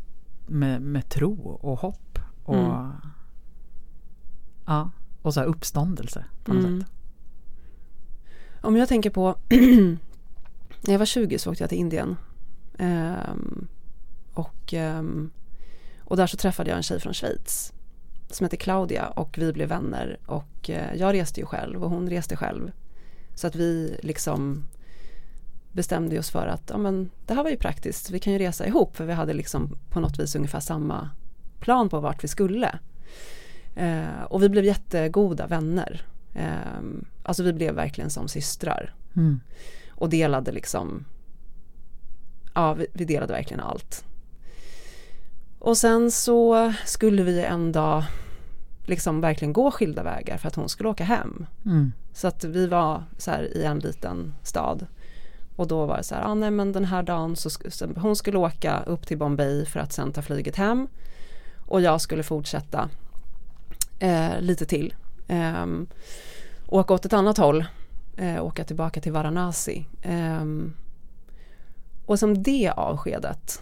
med, 0.48 0.82
med 0.82 1.10
tro 1.10 1.50
och 1.50 1.80
hopp 1.80 2.20
och 2.44 2.56
Mm. 2.56 2.92
ja, 4.66 4.92
och 5.22 5.34
så 5.34 5.40
här 5.40 5.48
uppståndelse 5.48 6.26
på 6.44 6.54
något 6.54 6.66
Mm. 6.66 6.82
sätt. 6.82 6.92
Om 8.62 8.76
jag 8.76 8.88
tänker 8.90 9.10
på 9.10 9.36
när 10.82 10.92
jag 10.94 11.00
var 11.00 11.06
20 11.06 11.40
så 11.40 11.52
åkte 11.52 11.64
jag 11.64 11.70
till 11.70 11.78
Indien. 11.80 12.16
Ehm, 12.78 13.68
och, 14.34 14.74
ehm, 14.74 15.32
och 16.04 16.18
där 16.18 16.28
så 16.28 16.38
träffade 16.38 16.70
jag 16.70 16.78
en 16.78 16.84
tjej 16.84 17.00
från 17.00 17.14
Schweiz 17.14 17.74
som 18.36 18.46
heter 18.46 18.58
Claudia 18.58 19.08
och 19.08 19.38
vi 19.38 19.54
blev 19.54 19.70
vänner 19.70 20.18
och 20.26 20.70
eh, 20.70 20.96
jag 20.96 21.14
reste 21.14 21.40
ju 21.40 21.46
själv 21.46 21.84
och 21.84 21.90
hon 21.90 22.10
reste 22.10 22.36
själv. 22.36 22.72
Så 23.36 23.48
att 23.48 23.56
vi 23.56 24.00
liksom 24.04 24.68
bestämde 25.72 26.20
oss 26.20 26.30
för 26.30 26.48
att 26.48 26.70
ja, 26.70 26.78
men, 26.78 27.10
det 27.26 27.34
här 27.34 27.44
var 27.44 27.50
ju 27.50 27.58
praktiskt, 27.58 28.10
vi 28.10 28.20
kan 28.20 28.34
ju 28.34 28.40
resa 28.40 28.68
ihop 28.68 28.98
för 28.98 29.06
vi 29.06 29.14
hade 29.14 29.34
liksom 29.34 29.78
på 29.90 30.00
något 30.00 30.20
vis 30.20 30.36
ungefär 30.36 30.60
samma 30.60 31.10
plan 31.60 31.90
på 31.90 32.00
vart 32.00 32.24
vi 32.24 32.28
skulle. 32.28 32.80
Eh, 33.76 34.24
och 34.30 34.44
vi 34.44 34.50
blev 34.50 34.66
jättegoda 34.66 35.48
vänner. 35.48 36.06
Eh, 36.34 36.82
alltså 37.24 37.44
vi 37.44 37.54
blev 37.54 37.76
verkligen 37.76 38.10
som 38.10 38.28
systrar 38.28 38.94
Mm. 39.18 39.40
och 39.90 40.10
delade 40.10 40.52
liksom 40.52 41.06
ja 42.54 42.74
vi, 42.74 42.88
vi 42.94 43.06
delade 43.06 43.34
verkligen 43.34 43.60
allt 43.60 44.06
och 45.60 45.78
sen 45.78 46.12
så 46.12 46.74
skulle 46.86 47.24
vi 47.24 47.42
en 47.42 47.72
dag 47.72 48.04
liksom 48.86 49.22
verkligen 49.22 49.54
gå 49.54 49.72
skilda 49.72 50.04
vägar 50.04 50.38
för 50.38 50.48
att 50.48 50.56
hon 50.56 50.70
skulle 50.70 50.90
åka 50.90 51.04
hem. 51.04 51.46
Mm. 51.66 51.94
så 52.14 52.28
att 52.28 52.44
vi 52.44 52.68
var 52.68 53.04
så 53.18 53.32
här 53.32 53.58
i 53.58 53.64
en 53.64 53.80
liten 53.80 54.34
stad. 54.44 54.86
Och 55.56 55.68
då 55.68 55.86
var 55.86 55.98
det 55.98 56.04
så 56.04 56.16
här, 56.16 56.24
ah, 56.24 56.34
nej 56.34 56.52
men 56.52 56.72
den 56.72 56.86
här 56.86 57.04
dagen 57.04 57.36
så, 57.36 57.50
hon 57.96 58.16
skulle 58.16 58.38
åka 58.38 58.84
upp 58.86 59.08
till 59.08 59.18
Bombay 59.18 59.66
för 59.66 59.80
att 59.80 59.94
sen 59.94 60.12
ta 60.12 60.22
flyget 60.22 60.56
hem. 60.56 60.88
Och 61.66 61.82
jag 61.82 62.02
skulle 62.02 62.24
fortsätta 62.24 62.90
eh, 64.00 64.40
lite 64.40 64.66
till. 64.66 64.94
Ehm, 65.28 65.88
åka 66.68 66.94
åt 66.94 67.06
ett 67.06 67.14
annat 67.14 67.38
håll 67.38 67.66
eh, 68.18 68.46
åka 68.46 68.64
tillbaka 68.64 69.02
till 69.02 69.12
Varanasi. 69.12 69.86
Ehm, 70.02 70.74
och 72.06 72.20
som 72.20 72.44
det 72.44 72.70
avskedet 72.70 73.62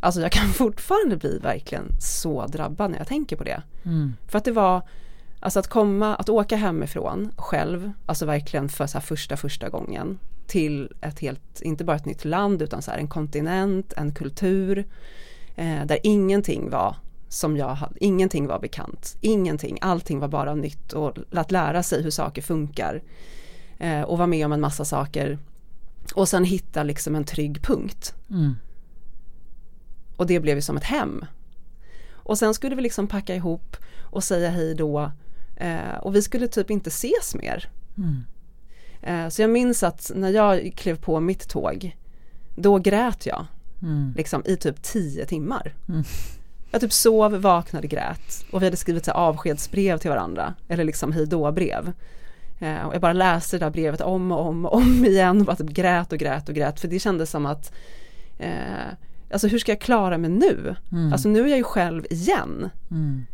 alltså 0.00 0.20
jag 0.20 0.32
kan 0.32 0.48
fortfarande 0.52 1.16
bli 1.16 1.38
verkligen 1.38 1.92
så 2.00 2.46
drabbad 2.46 2.90
när 2.90 2.98
jag 2.98 3.06
tänker 3.06 3.36
på 3.36 3.44
det 3.44 3.62
Mm. 3.84 4.14
för 4.28 4.38
att 4.38 4.44
det 4.44 4.52
var 4.52 4.82
Alltså 5.40 5.58
att 5.58 5.68
komma, 5.68 6.14
att 6.14 6.28
åka 6.28 6.56
hemifrån 6.56 7.32
själv, 7.36 7.92
alltså 8.06 8.26
verkligen 8.26 8.68
för 8.68 8.86
så 8.86 9.00
första 9.00 9.36
första 9.36 9.68
gången 9.68 10.18
till 10.46 10.92
ett 11.00 11.20
helt, 11.20 11.60
inte 11.60 11.84
bara 11.84 11.96
ett 11.96 12.06
nytt 12.06 12.24
land 12.24 12.62
utan 12.62 12.82
så 12.82 12.90
här 12.90 12.98
en 12.98 13.08
kontinent, 13.08 13.92
en 13.92 14.14
kultur 14.14 14.86
eh, 15.56 15.84
där 15.86 15.98
ingenting 16.02 16.70
var 16.70 16.96
som 17.28 17.56
jag 17.56 17.68
hade, 17.68 18.04
ingenting 18.04 18.46
var 18.46 18.58
bekant, 18.58 19.16
ingenting, 19.20 19.78
allting 19.80 20.18
var 20.18 20.28
bara 20.28 20.54
nytt 20.54 20.92
och 20.92 21.18
att 21.32 21.50
lära 21.50 21.82
sig 21.82 22.02
hur 22.02 22.10
saker 22.10 22.42
funkar 22.42 23.02
eh, 23.78 24.02
och 24.02 24.18
vara 24.18 24.26
med 24.26 24.46
om 24.46 24.52
en 24.52 24.60
massa 24.60 24.84
saker 24.84 25.38
och 26.14 26.28
sen 26.28 26.44
hitta 26.44 26.82
liksom 26.82 27.14
en 27.14 27.24
trygg 27.24 27.62
punkt 27.62 28.14
Mm. 28.30 28.54
Och 30.18 30.26
det 30.26 30.40
blev 30.40 30.56
ju 30.56 30.62
som 30.62 30.76
ett 30.76 30.84
hem. 30.84 31.24
Och 32.12 32.38
sen 32.38 32.54
skulle 32.54 32.76
vi 32.76 32.82
liksom 32.82 33.06
packa 33.06 33.34
ihop 33.34 33.76
och 34.02 34.24
säga 34.24 34.50
hej 34.50 34.74
då 34.74 35.10
eh, 35.56 35.94
och 36.00 36.14
vi 36.14 36.22
skulle 36.22 36.48
typ 36.48 36.70
inte 36.70 36.88
ses 36.88 37.34
mer. 37.34 37.68
Mm. 37.98 38.24
Eh, 39.02 39.28
så 39.28 39.42
jag 39.42 39.50
minns 39.50 39.82
att 39.82 40.10
när 40.14 40.30
jag 40.30 40.72
klev 40.76 40.96
på 40.96 41.20
mitt 41.20 41.48
tåg 41.48 41.96
då 42.56 42.78
grät 42.78 43.26
jag 43.26 43.46
Mm. 43.82 44.14
liksom 44.16 44.42
i 44.46 44.56
typ 44.56 44.82
tio 44.82 45.26
timmar. 45.26 45.74
Mm. 45.88 46.04
Jag 46.70 46.80
typ 46.80 46.92
sov, 46.92 47.32
vaknade, 47.32 47.86
grät 47.86 48.44
och 48.52 48.62
vi 48.62 48.66
hade 48.66 48.76
skrivit 48.76 49.04
så 49.04 49.10
avskedsbrev 49.12 49.98
till 49.98 50.10
varandra 50.10 50.54
eller 50.68 50.84
liksom 50.84 51.12
hej 51.12 51.26
då 51.26 51.52
brev. 51.52 51.92
Eh, 52.58 52.86
och 52.86 52.94
jag 52.94 53.00
bara 53.00 53.12
läste 53.12 53.58
det 53.58 53.64
där 53.64 53.70
brevet 53.70 54.00
om 54.00 54.32
och 54.32 54.46
om 54.46 54.64
och 54.66 54.74
om 54.74 55.04
igen 55.04 55.40
och 55.40 55.46
bara 55.46 55.56
typ 55.56 55.70
grät 55.70 56.12
och 56.12 56.18
grät 56.18 56.48
och 56.48 56.54
grät 56.54 56.80
för 56.80 56.88
det 56.88 56.98
kändes 56.98 57.30
som 57.30 57.46
att 57.46 57.72
eh, 58.38 58.92
Alltså 59.32 59.48
hur 59.48 59.58
ska 59.58 59.72
jag 59.72 59.80
klara 59.80 60.18
mig 60.18 60.30
nu? 60.30 60.76
Mm. 60.92 61.12
Alltså 61.12 61.28
nu 61.28 61.44
är 61.44 61.48
jag 61.48 61.58
ju 61.58 61.64
själv 61.64 62.06
igen. 62.10 62.70
Mm. 62.90 63.26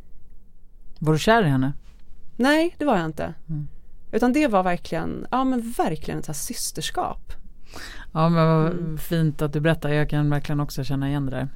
Var 0.99 1.13
du 1.13 1.19
kär 1.19 1.43
i 1.43 1.49
henne? 1.49 1.73
Nej, 2.37 2.75
det 2.79 2.85
var 2.85 2.97
jag 2.97 3.05
inte. 3.05 3.35
Mm. 3.49 3.69
Utan 4.13 4.33
det 4.33 4.47
var 4.49 4.63
verkligen, 4.63 5.27
ja 5.31 5.45
men 5.45 5.71
verkligen 5.79 6.21
ett 6.21 6.27
här 6.27 6.35
systerskap. 6.35 7.33
Ja 8.13 8.29
men 8.29 8.47
vad 8.47 8.67
Mm. 8.73 8.99
fint 8.99 9.43
att 9.43 9.53
du 9.53 9.61
berättar. 9.61 9.89
Jag 9.89 10.11
kan 10.11 10.31
verkligen 10.31 10.61
också 10.61 10.85
känna 10.85 11.09
igen 11.09 11.27
det 11.27 11.33
där. 11.33 11.49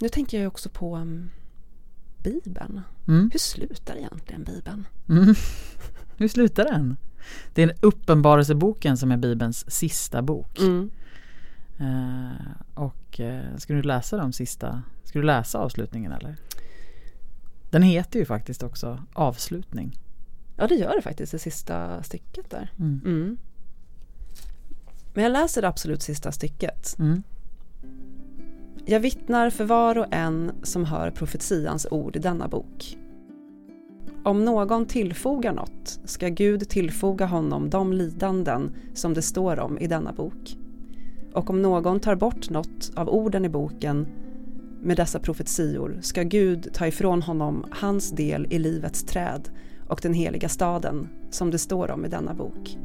Nu 0.00 0.08
tänker 0.08 0.38
jag 0.40 0.48
också 0.48 0.68
på 0.68 0.96
um, 0.96 1.30
Bibeln. 2.22 2.80
Mm. 3.08 3.30
Hur 3.32 3.38
slutar 3.38 3.96
egentligen 3.96 4.44
Bibeln? 4.44 4.86
Mm. 5.08 5.34
Hur 6.16 6.28
slutar 6.28 6.64
den? 6.64 6.96
Det 7.54 7.62
är 7.62 7.74
Uppenbarelseboken 7.80 8.96
som 8.96 9.12
är 9.12 9.16
Bibelns 9.16 9.70
sista 9.70 10.22
bok. 10.22 10.58
Mm. 10.58 10.90
Eh, 11.78 12.52
och 12.74 13.20
eh, 13.20 13.56
ska 13.56 13.74
du 13.74 13.82
läsa 13.82 14.16
de 14.16 14.32
sista? 14.32 14.82
Ska 15.04 15.18
du 15.18 15.24
läsa 15.24 15.58
avslutningen 15.58 16.12
eller? 16.12 16.36
Den 17.70 17.82
heter 17.82 18.18
ju 18.18 18.24
faktiskt 18.24 18.62
också 18.62 19.04
avslutning. 19.12 19.98
Ja 20.56 20.66
det 20.66 20.74
gör 20.74 20.96
det 20.96 21.02
faktiskt, 21.02 21.32
det 21.32 21.38
sista 21.38 22.02
stycket 22.02 22.50
där. 22.50 22.72
Mm. 22.78 23.00
Mm. 23.04 23.36
Men 25.14 25.24
jag 25.24 25.32
läser 25.32 25.62
det 25.62 25.68
absolut 25.68 26.02
sista 26.02 26.32
stycket. 26.32 26.96
Jag 28.90 29.00
vittnar 29.00 29.50
för 29.50 29.64
var 29.64 29.98
och 29.98 30.06
en 30.10 30.52
som 30.62 30.84
hör 30.84 31.10
profetians 31.10 31.86
ord 31.90 32.16
i 32.16 32.18
denna 32.18 32.48
bok. 32.48 32.98
Om 34.24 34.44
någon 34.44 34.86
tillfogar 34.86 35.52
något 35.52 36.00
ska 36.04 36.28
Gud 36.28 36.68
tillfoga 36.68 37.26
honom 37.26 37.70
de 37.70 37.92
lidanden 37.92 38.70
som 38.94 39.14
det 39.14 39.22
står 39.22 39.60
om 39.60 39.78
i 39.78 39.86
denna 39.86 40.12
bok. 40.12 40.56
Och 41.32 41.50
om 41.50 41.62
någon 41.62 42.00
tar 42.00 42.14
bort 42.14 42.50
något 42.50 42.92
av 42.96 43.08
orden 43.08 43.44
i 43.44 43.48
boken 43.48 44.06
med 44.82 44.96
dessa 44.96 45.18
profetior 45.18 45.98
ska 46.00 46.22
Gud 46.22 46.68
ta 46.72 46.86
ifrån 46.86 47.22
honom 47.22 47.64
hans 47.70 48.10
del 48.10 48.46
i 48.50 48.58
livets 48.58 49.02
träd 49.02 49.50
och 49.88 50.00
den 50.02 50.14
heliga 50.14 50.48
staden 50.48 51.08
som 51.30 51.50
det 51.50 51.58
står 51.58 51.90
om 51.90 52.04
i 52.04 52.08
denna 52.08 52.34
bok. 52.34 52.78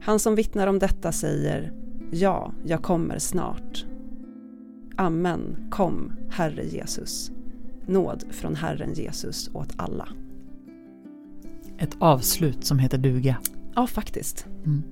Han 0.00 0.18
som 0.18 0.34
vittnar 0.34 0.66
om 0.66 0.78
detta 0.78 1.12
säger 1.12 1.72
Ja, 2.10 2.52
jag 2.64 2.82
kommer 2.82 3.18
snart. 3.18 3.86
Amen, 4.96 5.56
kom, 5.70 6.12
Herre 6.30 6.64
Jesus. 6.64 7.30
Nåd 7.86 8.24
från 8.30 8.54
Herren 8.54 8.94
Jesus 8.94 9.50
åt 9.52 9.72
alla. 9.76 10.08
Ett 11.78 11.96
avslut 11.98 12.64
som 12.64 12.78
heter 12.78 12.98
duga. 12.98 13.36
Ja, 13.74 13.86
faktiskt. 13.86 14.46
Mm. 14.64 14.82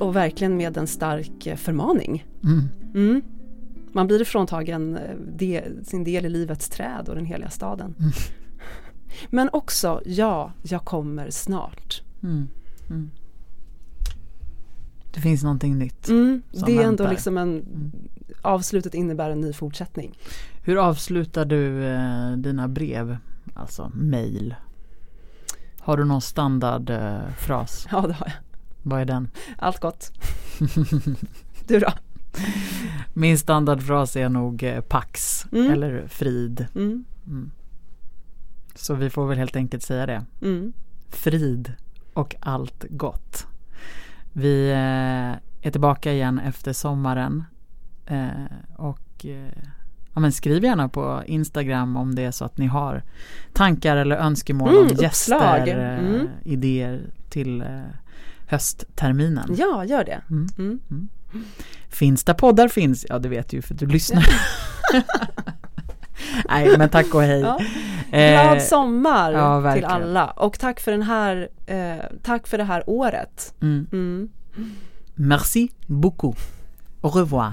Och 0.00 0.16
verkligen 0.16 0.56
med 0.56 0.76
en 0.76 0.86
stark 0.86 1.46
eh, 1.46 1.56
förmaning. 1.56 2.26
Mm. 2.44 2.68
Mm. 2.94 3.22
Man 3.92 4.06
blir 4.06 4.24
fråntagen 4.24 4.96
eh, 5.40 5.62
sin 5.82 6.04
del 6.04 6.26
i 6.26 6.28
livets 6.28 6.68
träd 6.68 7.08
och 7.08 7.14
den 7.14 7.26
heliga 7.26 7.50
staden. 7.50 7.94
Mm. 7.98 8.10
Men 9.30 9.48
också, 9.52 10.02
ja, 10.04 10.52
jag 10.62 10.84
kommer 10.84 11.30
snart. 11.30 12.02
Mm. 12.22 12.48
Mm. 12.90 13.10
Det 15.14 15.20
finns 15.20 15.42
någonting 15.42 15.78
nytt. 15.78 16.06
Det 16.06 16.12
är 16.12 16.66
ändå 16.68 16.78
väntar. 16.78 17.10
liksom 17.10 17.36
en. 17.36 17.64
Avslutet 18.42 18.94
innebär 18.94 19.30
en 19.30 19.40
ny 19.40 19.52
fortsättning. 19.52 20.18
Hur 20.62 20.76
avslutar 20.78 21.44
du 21.44 21.84
eh, 21.86 22.30
dina 22.32 22.68
brev? 22.68 23.16
Alltså 23.54 23.90
mail. 23.94 24.54
Har 25.80 25.96
du 25.96 26.04
någon 26.04 26.20
standardfras? 26.20 27.86
Eh? 27.86 27.92
Ja, 28.02 28.06
det 28.06 28.12
har 28.12 28.26
jag. 28.26 28.34
Vad 28.82 29.00
är 29.00 29.04
den? 29.04 29.30
Allt 29.58 29.80
gott. 29.80 30.12
Du 31.68 31.78
då? 31.78 31.88
Min 33.14 33.38
standardfras 33.38 34.16
är 34.16 34.28
nog 34.28 34.62
eh, 34.62 34.80
Pax 34.80 35.44
Mm. 35.52 35.72
eller 35.72 36.06
Frid. 36.08 36.66
Mm, 36.74 37.04
Mm. 37.26 37.50
Så 38.74 38.94
vi 38.94 39.10
får 39.10 39.26
väl 39.26 39.38
helt 39.38 39.56
enkelt 39.56 39.82
säga 39.82 40.06
det. 40.06 40.24
mm. 40.42 40.72
Frid 41.08 41.72
och 42.14 42.36
allt 42.40 42.84
gott. 42.90 43.46
Vi 44.32 44.70
eh, 44.70 45.66
är 45.66 45.70
tillbaka 45.70 46.12
igen 46.12 46.38
efter 46.38 46.72
sommaren. 46.72 47.44
Eh, 48.08 48.28
och 48.76 49.24
eh, 49.26 49.52
ja, 50.14 50.20
men 50.20 50.32
skriv 50.32 50.64
gärna 50.64 50.88
på 50.88 51.22
Instagram 51.26 51.96
om 51.96 52.14
det 52.14 52.22
är 52.22 52.30
så 52.30 52.44
att 52.44 52.58
ni 52.58 52.66
har 52.66 53.02
tankar 53.52 53.96
eller 53.96 54.16
önskemål 54.16 54.68
Mm, 54.68 54.82
om 54.82 54.88
gäster, 54.88 55.66
eh, 55.68 55.98
Mm. 55.98 56.28
idéer 56.44 57.00
till 57.28 57.64
höstterminen. 58.46 59.54
Ja, 59.58 59.84
gör 59.84 60.04
det. 60.04 60.20
Mm. 60.30 60.48
Mm. 60.58 61.08
Finns 61.88 62.24
där 62.24 62.34
poddar 62.34 62.68
finns? 62.68 63.06
Ja, 63.08 63.18
det 63.18 63.28
vet 63.28 63.48
du 63.48 63.56
ju 63.56 63.62
för 63.62 63.74
att 63.74 63.80
du 63.80 63.86
lyssnar. 63.86 64.24
Nej, 66.48 66.78
men 66.78 66.88
tack 66.88 67.14
och 67.14 67.22
hej. 67.22 67.40
Ja. 67.40 67.58
Glad 68.10 68.62
sommar 68.62 69.32
ja, 69.32 69.74
till 69.74 69.84
alla 69.84 70.26
och 70.30 70.58
tack 70.58 70.80
för 70.80 70.90
den 70.92 71.02
här, 71.02 71.48
eh, 71.66 72.04
tack 72.22 72.46
för 72.46 72.58
det 72.58 72.64
här 72.64 72.82
året. 72.86 73.54
mm. 73.60 73.86
Mm. 73.92 74.28
Merci 75.14 75.70
beaucoup. 75.86 76.38
Au 77.00 77.10
revoir. 77.10 77.52